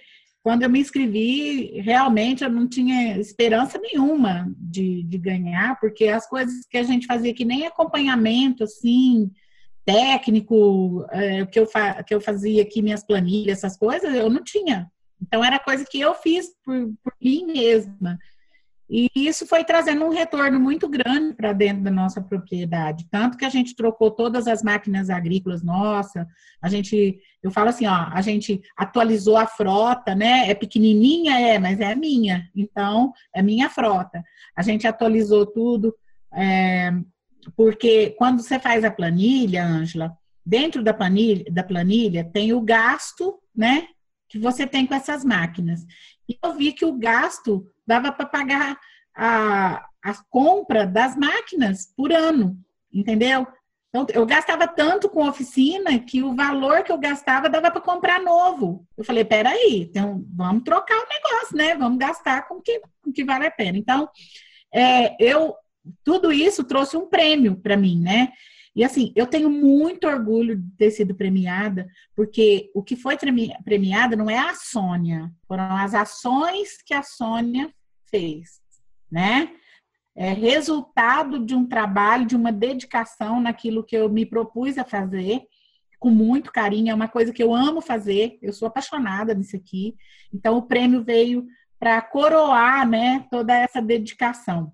[0.44, 6.28] quando eu me inscrevi, realmente eu não tinha esperança nenhuma de, de ganhar, porque as
[6.28, 9.32] coisas que a gente fazia que nem acompanhamento, assim,
[9.86, 11.68] técnico, é, que, eu
[12.06, 14.92] que eu fazia aqui, minhas planilhas, essas coisas, eu não tinha.
[15.22, 18.18] Então, era coisa que eu fiz por, por mim mesma.
[18.94, 23.08] E isso foi trazendo um retorno muito grande para dentro da nossa propriedade.
[23.10, 26.28] Tanto que a gente trocou todas as máquinas agrícolas nossa,
[26.62, 30.50] a gente, eu falo assim, ó, a gente atualizou a frota, né?
[30.50, 32.50] É pequenininha, é, mas é minha.
[32.54, 34.22] Então, é minha frota.
[34.54, 35.96] A gente atualizou tudo,
[36.34, 36.92] é,
[37.56, 40.12] porque quando você faz a planilha, Ângela,
[40.46, 43.88] dentro da planilha, da planilha tem o gasto, né?
[44.28, 45.86] Que você tem com essas máquinas.
[46.28, 48.80] E eu vi que o gasto dava para pagar
[49.14, 52.58] a, a compra das máquinas por ano,
[52.94, 53.46] entendeu?
[53.90, 58.22] Então, eu gastava tanto com oficina que o valor que eu gastava dava para comprar
[58.22, 58.88] novo.
[58.98, 61.76] Eu falei, peraí, então vamos trocar o negócio, né?
[61.76, 63.78] Vamos gastar com que, com que vale a pena.
[63.78, 64.08] Então,
[64.74, 65.54] é, eu
[66.06, 68.32] tudo isso trouxe um prêmio para mim, né?
[68.74, 73.18] E assim, eu tenho muito orgulho de ter sido premiada, porque o que foi
[73.66, 77.70] premiada não é a Sônia, foram as ações que a Sônia
[78.12, 78.62] fez,
[79.12, 79.50] né?
[80.16, 85.42] É resultado de um trabalho, de uma dedicação naquilo que eu me propus a fazer,
[86.02, 89.96] com muito carinho, é uma coisa que eu amo fazer, eu sou apaixonada nisso aqui.
[90.34, 91.46] Então, o prêmio veio
[91.80, 94.72] para coroar né, toda essa dedicação.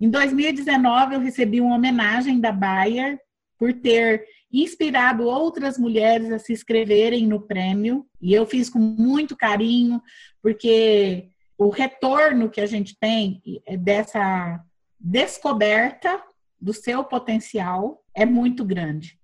[0.00, 3.18] Em 2019, eu recebi uma homenagem da Bayer
[3.56, 9.36] por ter inspirado outras mulheres a se inscreverem no prêmio, e eu fiz com muito
[9.36, 10.02] carinho,
[10.42, 11.28] porque
[11.60, 14.64] o retorno que a gente tem é dessa
[14.98, 16.18] descoberta
[16.58, 19.20] do seu potencial é muito grande.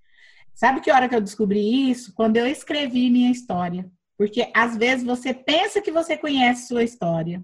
[0.53, 2.13] Sabe que hora que eu descobri isso?
[2.13, 3.91] Quando eu escrevi minha história.
[4.19, 7.43] Porque às vezes você pensa que você conhece sua história,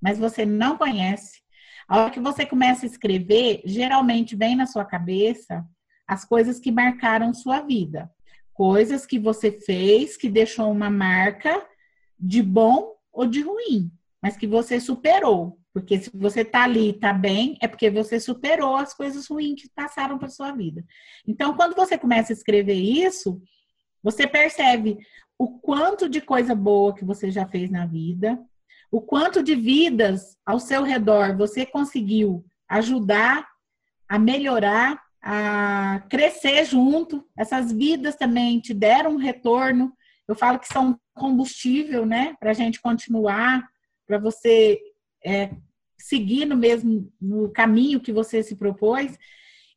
[0.00, 1.40] mas você não conhece.
[1.88, 5.64] A hora que você começa a escrever, geralmente vem na sua cabeça
[6.06, 8.10] as coisas que marcaram sua vida.
[8.52, 11.66] Coisas que você fez que deixou uma marca
[12.20, 13.90] de bom ou de ruim
[14.24, 15.58] mas que você superou.
[15.70, 19.68] Porque se você está ali, está bem, é porque você superou as coisas ruins que
[19.76, 20.82] passaram para sua vida.
[21.28, 23.38] Então, quando você começa a escrever isso,
[24.02, 24.96] você percebe
[25.38, 28.42] o quanto de coisa boa que você já fez na vida,
[28.90, 33.46] o quanto de vidas ao seu redor você conseguiu ajudar
[34.08, 37.28] a melhorar, a crescer junto.
[37.36, 39.92] Essas vidas também te deram um retorno.
[40.26, 43.68] Eu falo que são combustível, né, para a gente continuar
[44.06, 44.78] para você
[45.24, 45.50] é,
[45.98, 49.18] seguir no mesmo no caminho que você se propôs.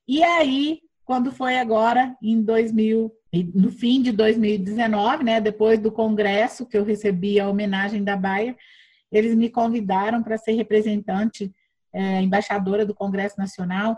[0.07, 3.11] E aí, quando foi agora, em 2000,
[3.53, 8.55] no fim de 2019, né, depois do congresso que eu recebi a homenagem da Baia,
[9.11, 11.53] eles me convidaram para ser representante,
[11.93, 13.97] é, embaixadora do Congresso Nacional.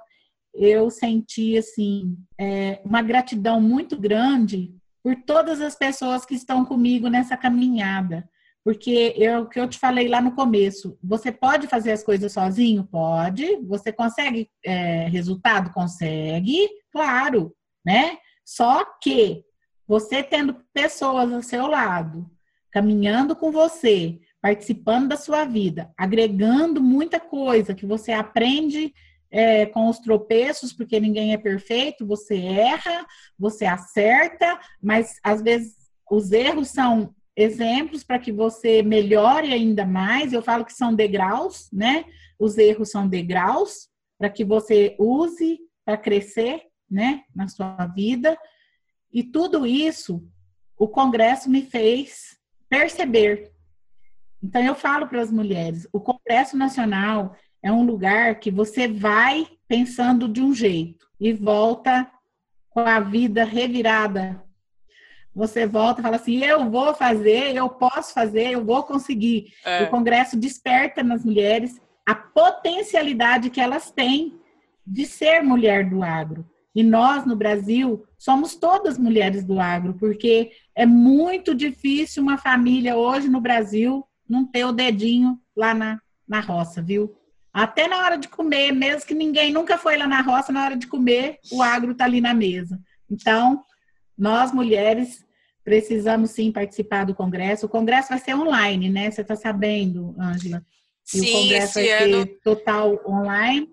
[0.53, 4.73] Eu senti assim é, uma gratidão muito grande
[5.03, 8.29] por todas as pessoas que estão comigo nessa caminhada.
[8.63, 12.31] Porque é o que eu te falei lá no começo, você pode fazer as coisas
[12.31, 12.83] sozinho?
[12.83, 13.57] Pode.
[13.67, 15.71] Você consegue é, resultado?
[15.71, 17.55] Consegue, claro,
[17.85, 18.17] né?
[18.45, 19.43] Só que
[19.87, 22.29] você tendo pessoas ao seu lado,
[22.71, 28.93] caminhando com você, participando da sua vida, agregando muita coisa que você aprende
[29.31, 33.05] é, com os tropeços, porque ninguém é perfeito, você erra,
[33.37, 35.75] você acerta, mas às vezes
[36.09, 40.33] os erros são exemplos para que você melhore ainda mais.
[40.33, 42.05] Eu falo que são degraus, né?
[42.37, 43.87] Os erros são degraus
[44.17, 48.37] para que você use para crescer, né, na sua vida.
[49.11, 50.23] E tudo isso
[50.77, 52.37] o Congresso me fez
[52.69, 53.51] perceber.
[54.41, 59.47] Então eu falo para as mulheres, o Congresso Nacional é um lugar que você vai
[59.67, 62.09] pensando de um jeito e volta
[62.69, 64.41] com a vida revirada.
[65.39, 69.53] Você volta e fala assim: eu vou fazer, eu posso fazer, eu vou conseguir.
[69.63, 69.83] É.
[69.83, 74.37] O Congresso desperta nas mulheres a potencialidade que elas têm
[74.85, 76.45] de ser mulher do agro.
[76.75, 82.97] E nós, no Brasil, somos todas mulheres do agro, porque é muito difícil uma família
[82.97, 87.15] hoje no Brasil não ter o dedinho lá na, na roça, viu?
[87.53, 90.75] Até na hora de comer, mesmo que ninguém nunca foi lá na roça, na hora
[90.75, 92.77] de comer, o agro está ali na mesa.
[93.09, 93.63] Então,
[94.17, 95.25] nós mulheres
[95.69, 97.67] precisamos sim participar do congresso.
[97.67, 99.11] O congresso vai ser online, né?
[99.11, 100.65] Você está sabendo, Ângela?
[101.05, 102.21] Sim, o congresso vai ano...
[102.23, 103.69] ser total online.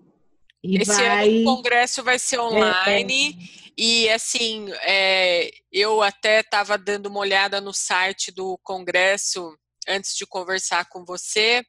[0.63, 1.29] E esse vai...
[1.29, 3.35] ano o congresso vai ser online.
[3.39, 3.67] É, é...
[3.75, 10.27] E assim, é, eu até estava dando uma olhada no site do congresso antes de
[10.27, 11.63] conversar com você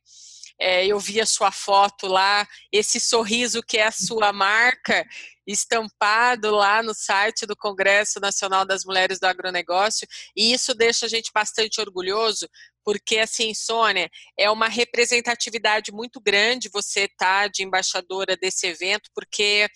[0.61, 5.05] é, eu vi a sua foto lá, esse sorriso que é a sua marca,
[5.47, 10.07] estampado lá no site do Congresso Nacional das Mulheres do Agronegócio,
[10.37, 12.49] e isso deixa a gente bastante orgulhoso,
[12.89, 19.11] porque assim, Sônia, é uma representatividade muito grande você estar tá de embaixadora desse evento,
[19.15, 19.69] porque,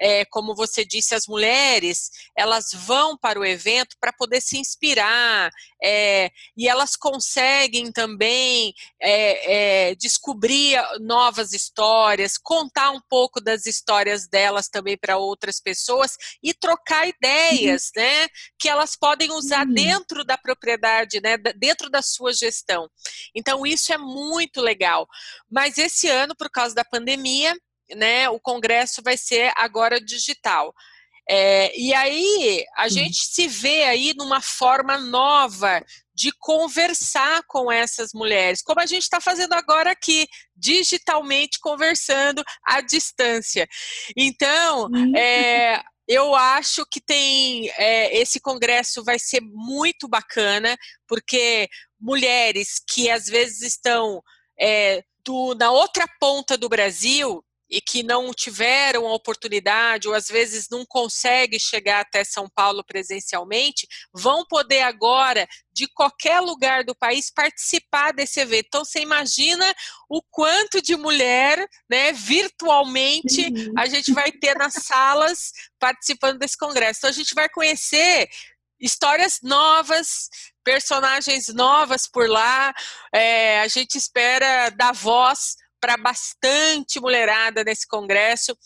[0.00, 5.50] é, como você disse, as mulheres elas vão para o evento para poder se inspirar
[5.82, 14.26] é, e elas conseguem também é, é descobrir novas histórias, contar um pouco das histórias
[14.26, 18.02] delas também para outras pessoas e trocar ideias, uhum.
[18.02, 18.26] né,
[18.58, 19.74] que elas podem usar uhum.
[19.74, 22.88] dentro da propriedade, né, dentro da sua gestão gestão.
[23.34, 25.06] Então, isso é muito legal.
[25.50, 27.54] Mas esse ano, por causa da pandemia,
[27.94, 30.72] né, o congresso vai ser agora digital.
[31.28, 35.82] É, e aí a gente se vê aí numa forma nova
[36.14, 42.82] de conversar com essas mulheres, como a gente está fazendo agora aqui, digitalmente conversando à
[42.82, 43.66] distância.
[44.14, 50.76] Então, é, eu acho que tem é, esse congresso vai ser muito bacana,
[51.08, 51.68] porque
[52.04, 54.22] mulheres que às vezes estão
[54.60, 60.28] é, do, na outra ponta do Brasil e que não tiveram a oportunidade ou às
[60.28, 66.94] vezes não conseguem chegar até São Paulo presencialmente, vão poder agora, de qualquer lugar do
[66.94, 68.66] país, participar desse evento.
[68.66, 69.64] Então, você imagina
[70.08, 73.72] o quanto de mulher, né, virtualmente, uhum.
[73.76, 76.98] a gente vai ter nas salas participando desse congresso.
[76.98, 78.28] Então, a gente vai conhecer
[78.80, 80.28] histórias novas,
[80.62, 82.72] personagens novas por lá.
[83.12, 88.56] É, a gente espera dar voz para bastante mulherada nesse congresso.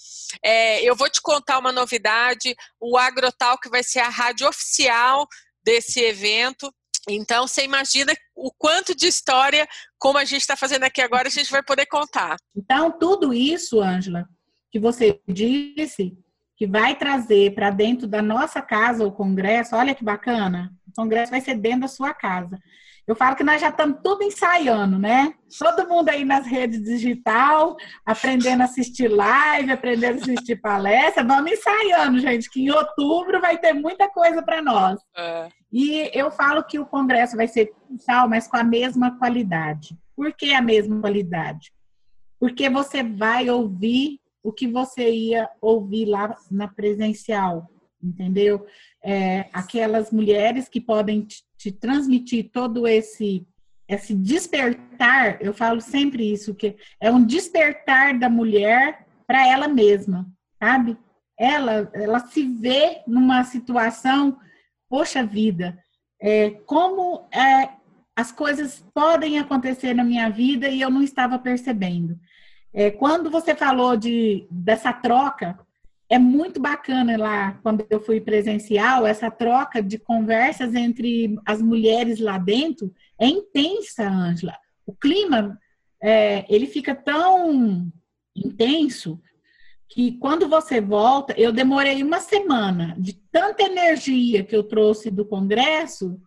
[0.43, 5.27] É, eu vou te contar uma novidade: o Agrotalk vai ser a rádio oficial
[5.65, 6.73] desse evento.
[7.09, 9.67] Então, você imagina o quanto de história,
[9.99, 12.37] como a gente está fazendo aqui agora, a gente vai poder contar.
[12.55, 14.29] Então, tudo isso, Ângela,
[14.71, 16.17] que você disse,
[16.59, 21.31] que vai trazer para dentro da nossa casa o congresso, olha que bacana, o congresso
[21.31, 22.59] vai ser dentro da sua casa.
[23.07, 25.33] Eu falo que nós já estamos tudo ensaiando, né?
[25.59, 31.25] Todo mundo aí nas redes digital, aprendendo a assistir live, aprendendo a assistir palestra.
[31.25, 35.01] Vamos ensaiando, gente, que em outubro vai ter muita coisa para nós.
[35.17, 35.49] É.
[35.73, 39.97] E eu falo que o congresso vai ser digital, mas com a mesma qualidade.
[40.15, 41.73] Por que a mesma qualidade?
[42.39, 47.69] Porque você vai ouvir o que você ia ouvir lá na presencial,
[48.03, 48.67] entendeu?
[49.03, 53.47] É, aquelas mulheres que podem te, te transmitir todo esse
[53.91, 60.31] esse despertar, eu falo sempre isso, que é um despertar da mulher para ela mesma,
[60.63, 60.95] sabe?
[61.39, 64.39] Ela, ela se vê numa situação
[64.89, 65.79] poxa vida,
[66.21, 67.71] é, como é,
[68.17, 72.19] as coisas podem acontecer na minha vida e eu não estava percebendo.
[72.73, 75.59] É, quando você falou de, dessa troca,
[76.11, 82.19] é muito bacana lá, quando eu fui presencial, essa troca de conversas entre as mulheres
[82.19, 84.57] lá dentro é intensa, Ângela.
[84.87, 85.59] O clima,
[86.03, 87.93] é, ele fica tão
[88.35, 89.21] intenso
[89.89, 95.27] que quando você volta, eu demorei uma semana de tanta energia que eu trouxe do
[95.27, 96.21] congresso,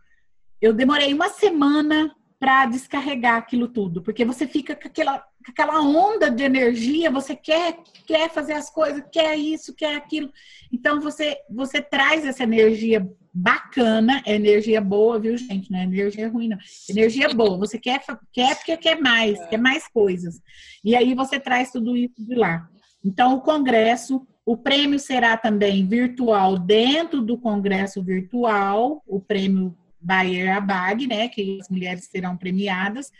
[0.59, 5.79] eu demorei uma semana para descarregar aquilo tudo, porque você fica com aquela, com aquela
[5.79, 7.77] onda de energia, você quer
[8.07, 10.27] quer fazer as coisas, quer isso, quer aquilo.
[10.73, 15.69] Então você você traz essa energia bacana, é energia boa, viu, gente?
[15.69, 16.57] Não é energia ruim, não.
[16.89, 17.59] Energia boa.
[17.59, 18.01] Você quer
[18.33, 20.41] quer porque quer mais, quer mais coisas.
[20.83, 22.67] E aí você traz tudo isso de lá.
[23.05, 30.55] Então o congresso o prêmio será também virtual dentro do congresso virtual, o prêmio Bayer
[30.55, 33.11] Abag, né, que as mulheres serão premiadas,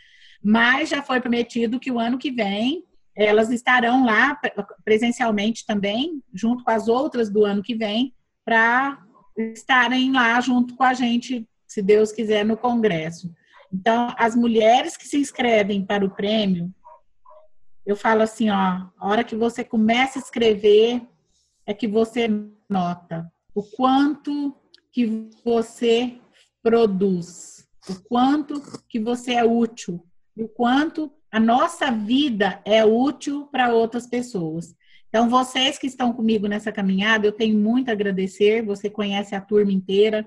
[0.42, 4.38] mas já foi prometido que o ano que vem elas estarão lá
[4.84, 8.14] presencialmente também, junto com as outras do ano que vem,
[8.44, 8.98] para
[9.36, 13.32] estarem lá junto com a gente, se Deus quiser, no Congresso.
[13.72, 16.74] Então, as mulheres que se inscrevem para o prêmio,
[17.84, 21.02] eu falo assim, ó, a hora que você começa a escrever,
[21.66, 22.28] é que você
[22.68, 24.54] nota o quanto
[24.90, 26.18] que você
[26.62, 30.04] produz, o quanto que você é útil,
[30.36, 34.74] o quanto a nossa vida é útil para outras pessoas.
[35.08, 38.64] Então, vocês que estão comigo nessa caminhada, eu tenho muito a agradecer.
[38.64, 40.26] Você conhece a turma inteira,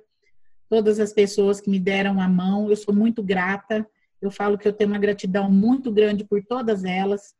[0.69, 3.87] todas as pessoas que me deram a mão, eu sou muito grata.
[4.21, 7.33] Eu falo que eu tenho uma gratidão muito grande por todas elas.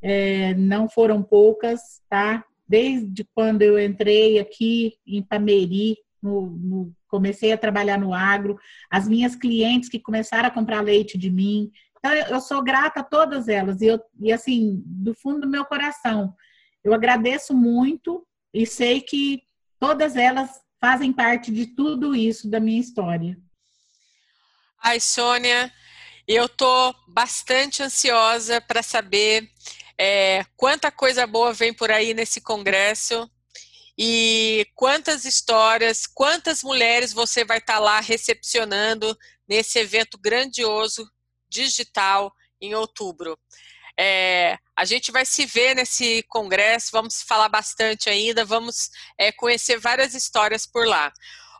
[0.00, 2.44] É, não foram poucas, tá?
[2.68, 8.58] Desde quando eu entrei aqui em Pameri, no, no, comecei a trabalhar no agro,
[8.90, 11.70] as minhas clientes que começaram a comprar leite de mim.
[11.98, 13.80] Então, eu, sou grata a todas elas.
[13.80, 16.34] E, eu, e, assim, do fundo do meu coração,
[16.84, 19.42] eu agradeço muito e sei que
[19.78, 20.50] todas elas
[20.80, 23.36] fazem parte de tudo isso da minha história.
[24.82, 25.72] Ai, Sônia,
[26.26, 29.48] eu tô bastante ansiosa para saber
[29.96, 33.30] é, quanta coisa boa vem por aí nesse congresso
[33.96, 39.16] e quantas histórias, quantas mulheres você vai estar tá lá recepcionando
[39.46, 41.06] nesse evento grandioso
[41.48, 43.38] digital em outubro.
[43.98, 48.88] É, a gente vai se ver nesse congresso, vamos falar bastante ainda, vamos
[49.18, 51.12] é, conhecer várias histórias por lá.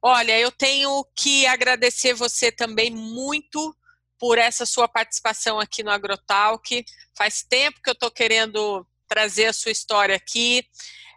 [0.02, 3.76] Olha, eu tenho que agradecer você também muito
[4.18, 6.84] por essa sua participação aqui no Agrotalk.
[7.16, 10.66] Faz tempo que eu estou querendo trazer a sua história aqui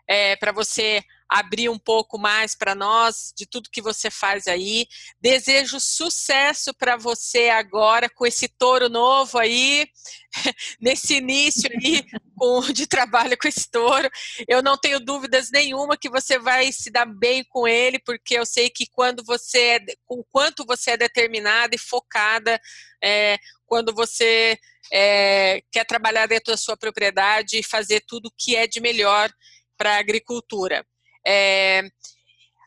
[0.08, 4.88] é, para você abrir um pouco mais para nós de tudo que você faz aí.
[5.20, 9.88] Desejo sucesso para você agora com esse touro novo aí,
[10.80, 12.06] nesse início aí
[12.38, 14.10] com, de trabalho com esse touro.
[14.48, 18.46] Eu não tenho dúvidas nenhuma que você vai se dar bem com ele, porque eu
[18.46, 22.60] sei que quando você é, com quanto você é determinada e focada,
[23.04, 24.58] é, quando você
[24.92, 29.32] é, quer trabalhar dentro da sua propriedade e fazer tudo o que é de melhor
[29.78, 30.86] para a agricultura.
[31.26, 31.84] É,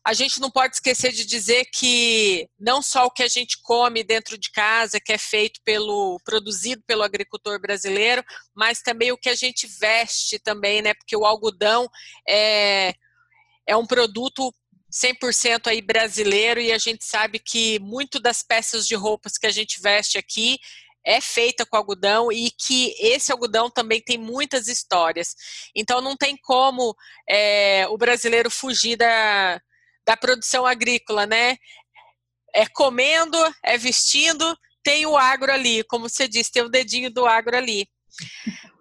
[0.09, 4.03] a gente não pode esquecer de dizer que não só o que a gente come
[4.03, 9.29] dentro de casa, que é feito pelo produzido pelo agricultor brasileiro, mas também o que
[9.29, 10.95] a gente veste também, né?
[10.95, 11.89] Porque o algodão
[12.27, 12.95] é,
[13.67, 14.51] é um produto
[14.91, 19.53] 100% aí brasileiro e a gente sabe que muito das peças de roupas que a
[19.53, 20.59] gente veste aqui
[21.05, 25.35] é feita com algodão e que esse algodão também tem muitas histórias.
[25.75, 26.95] Então não tem como
[27.29, 29.61] é, o brasileiro fugir da,
[30.07, 31.57] da produção agrícola, né?
[32.55, 37.27] É comendo, é vestindo, tem o agro ali, como você disse, tem o dedinho do
[37.27, 37.87] agro ali.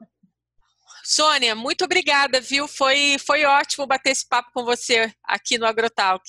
[1.03, 2.68] Sônia, muito obrigada, viu?
[2.68, 6.22] Foi, foi ótimo bater esse papo com você aqui no Agrotalk.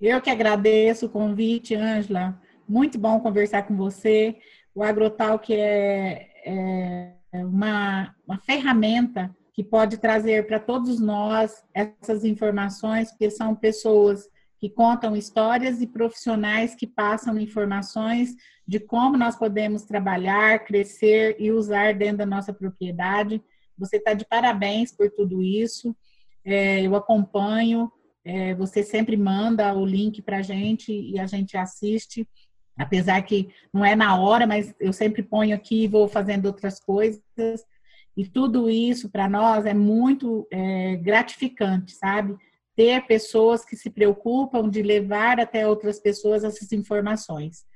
[0.00, 2.40] Eu que agradeço o convite, Ângela.
[2.68, 4.36] Muito bom conversar com você.
[4.74, 13.10] O Agrotalk é, é uma, uma ferramenta que pode trazer para todos nós essas informações,
[13.10, 14.28] porque são pessoas
[14.58, 18.34] que contam histórias e profissionais que passam informações
[18.66, 23.42] de como nós podemos trabalhar, crescer e usar dentro da nossa propriedade.
[23.76, 25.96] Você está de parabéns por tudo isso.
[26.44, 27.90] É, eu acompanho,
[28.24, 32.28] é, você sempre manda o link para a gente e a gente assiste
[32.82, 36.80] apesar que não é na hora, mas eu sempre ponho aqui e vou fazendo outras
[36.80, 37.20] coisas.
[38.16, 42.36] E tudo isso para nós é muito é, gratificante, sabe?
[42.80, 47.66] ter pessoas que se preocupam de levar até outras pessoas essas informações.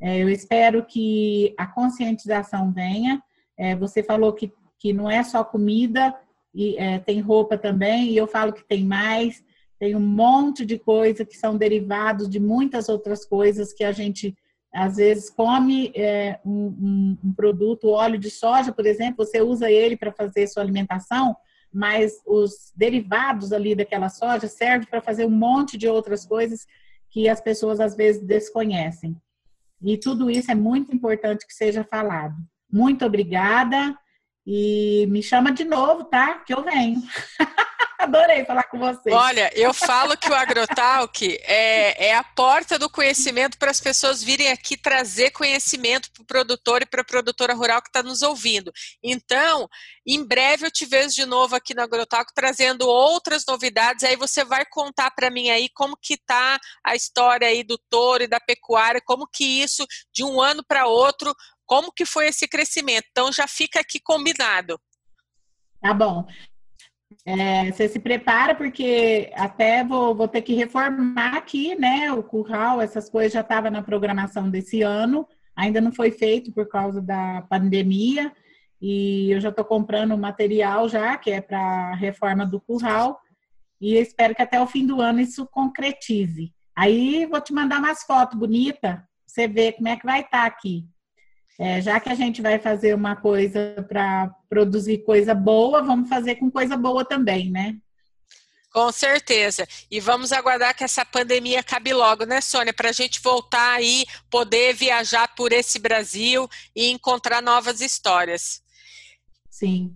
[0.00, 3.22] É, eu espero que a conscientização venha.
[3.58, 6.14] É, você falou que, que não é só comida,
[6.54, 9.44] e é, tem roupa também, e eu falo que tem mais,
[9.78, 14.34] tem um monte de coisa que são derivados de muitas outras coisas que a gente
[14.74, 19.70] às vezes come é, um, um, um, produto, óleo de soja, por exemplo, você usa
[19.70, 21.36] ele para fazer sua alimentação,
[21.72, 26.66] mas os derivados ali daquela soja servem para fazer um monte de outras coisas
[27.08, 29.16] que as pessoas às vezes desconhecem.
[29.80, 32.34] E tudo isso é muito importante que seja falado.
[32.70, 33.96] Muito obrigada
[34.44, 36.38] e me chama de novo, tá?
[36.38, 37.00] Que eu venho.
[38.04, 39.10] Adorei falar com você.
[39.10, 44.22] Olha, eu falo que o Agrotalk é, é a porta do conhecimento para as pessoas
[44.22, 48.20] virem aqui trazer conhecimento para o produtor e para a produtora rural que está nos
[48.20, 48.70] ouvindo.
[49.02, 49.66] Então,
[50.06, 54.04] em breve eu te vejo de novo aqui no Agrotalk trazendo outras novidades.
[54.04, 58.24] Aí você vai contar para mim aí como que tá a história aí do touro
[58.24, 62.46] e da pecuária, como que isso de um ano para outro, como que foi esse
[62.46, 63.06] crescimento.
[63.10, 64.78] Então já fica aqui combinado.
[65.80, 66.26] Tá bom.
[67.26, 72.12] É, você se prepara, porque até vou, vou ter que reformar aqui, né?
[72.12, 75.26] O curral, essas coisas já estavam na programação desse ano,
[75.56, 78.30] ainda não foi feito por causa da pandemia,
[78.80, 83.18] e eu já estou comprando material já, que é para a reforma do curral,
[83.80, 86.52] e espero que até o fim do ano isso concretize.
[86.76, 90.46] Aí vou te mandar umas fotos bonitas, você ver como é que vai estar tá
[90.46, 90.84] aqui.
[91.58, 96.36] É, já que a gente vai fazer uma coisa para produzir coisa boa, vamos fazer
[96.36, 97.76] com coisa boa também, né?
[98.72, 99.68] Com certeza.
[99.88, 102.72] E vamos aguardar que essa pandemia acabe logo, né, Sônia?
[102.72, 108.60] Para a gente voltar aí, poder viajar por esse Brasil e encontrar novas histórias.
[109.48, 109.94] Sim.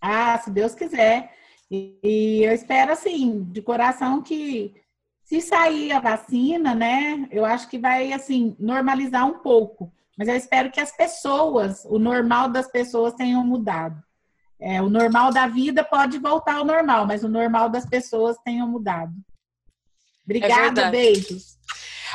[0.00, 1.34] Ah, se Deus quiser.
[1.70, 4.74] E, e eu espero, assim, de coração que
[5.22, 9.92] se sair a vacina, né, eu acho que vai, assim, normalizar um pouco
[10.22, 14.00] mas eu espero que as pessoas, o normal das pessoas tenham mudado.
[14.60, 18.68] É, o normal da vida pode voltar ao normal, mas o normal das pessoas tenham
[18.68, 19.12] mudado.
[20.24, 21.58] Obrigada, é beijos.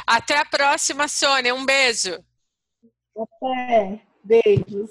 [0.08, 1.54] Até a próxima, Sônia.
[1.54, 2.24] Um beijo.
[3.14, 4.02] Até.
[4.24, 4.90] Beijos.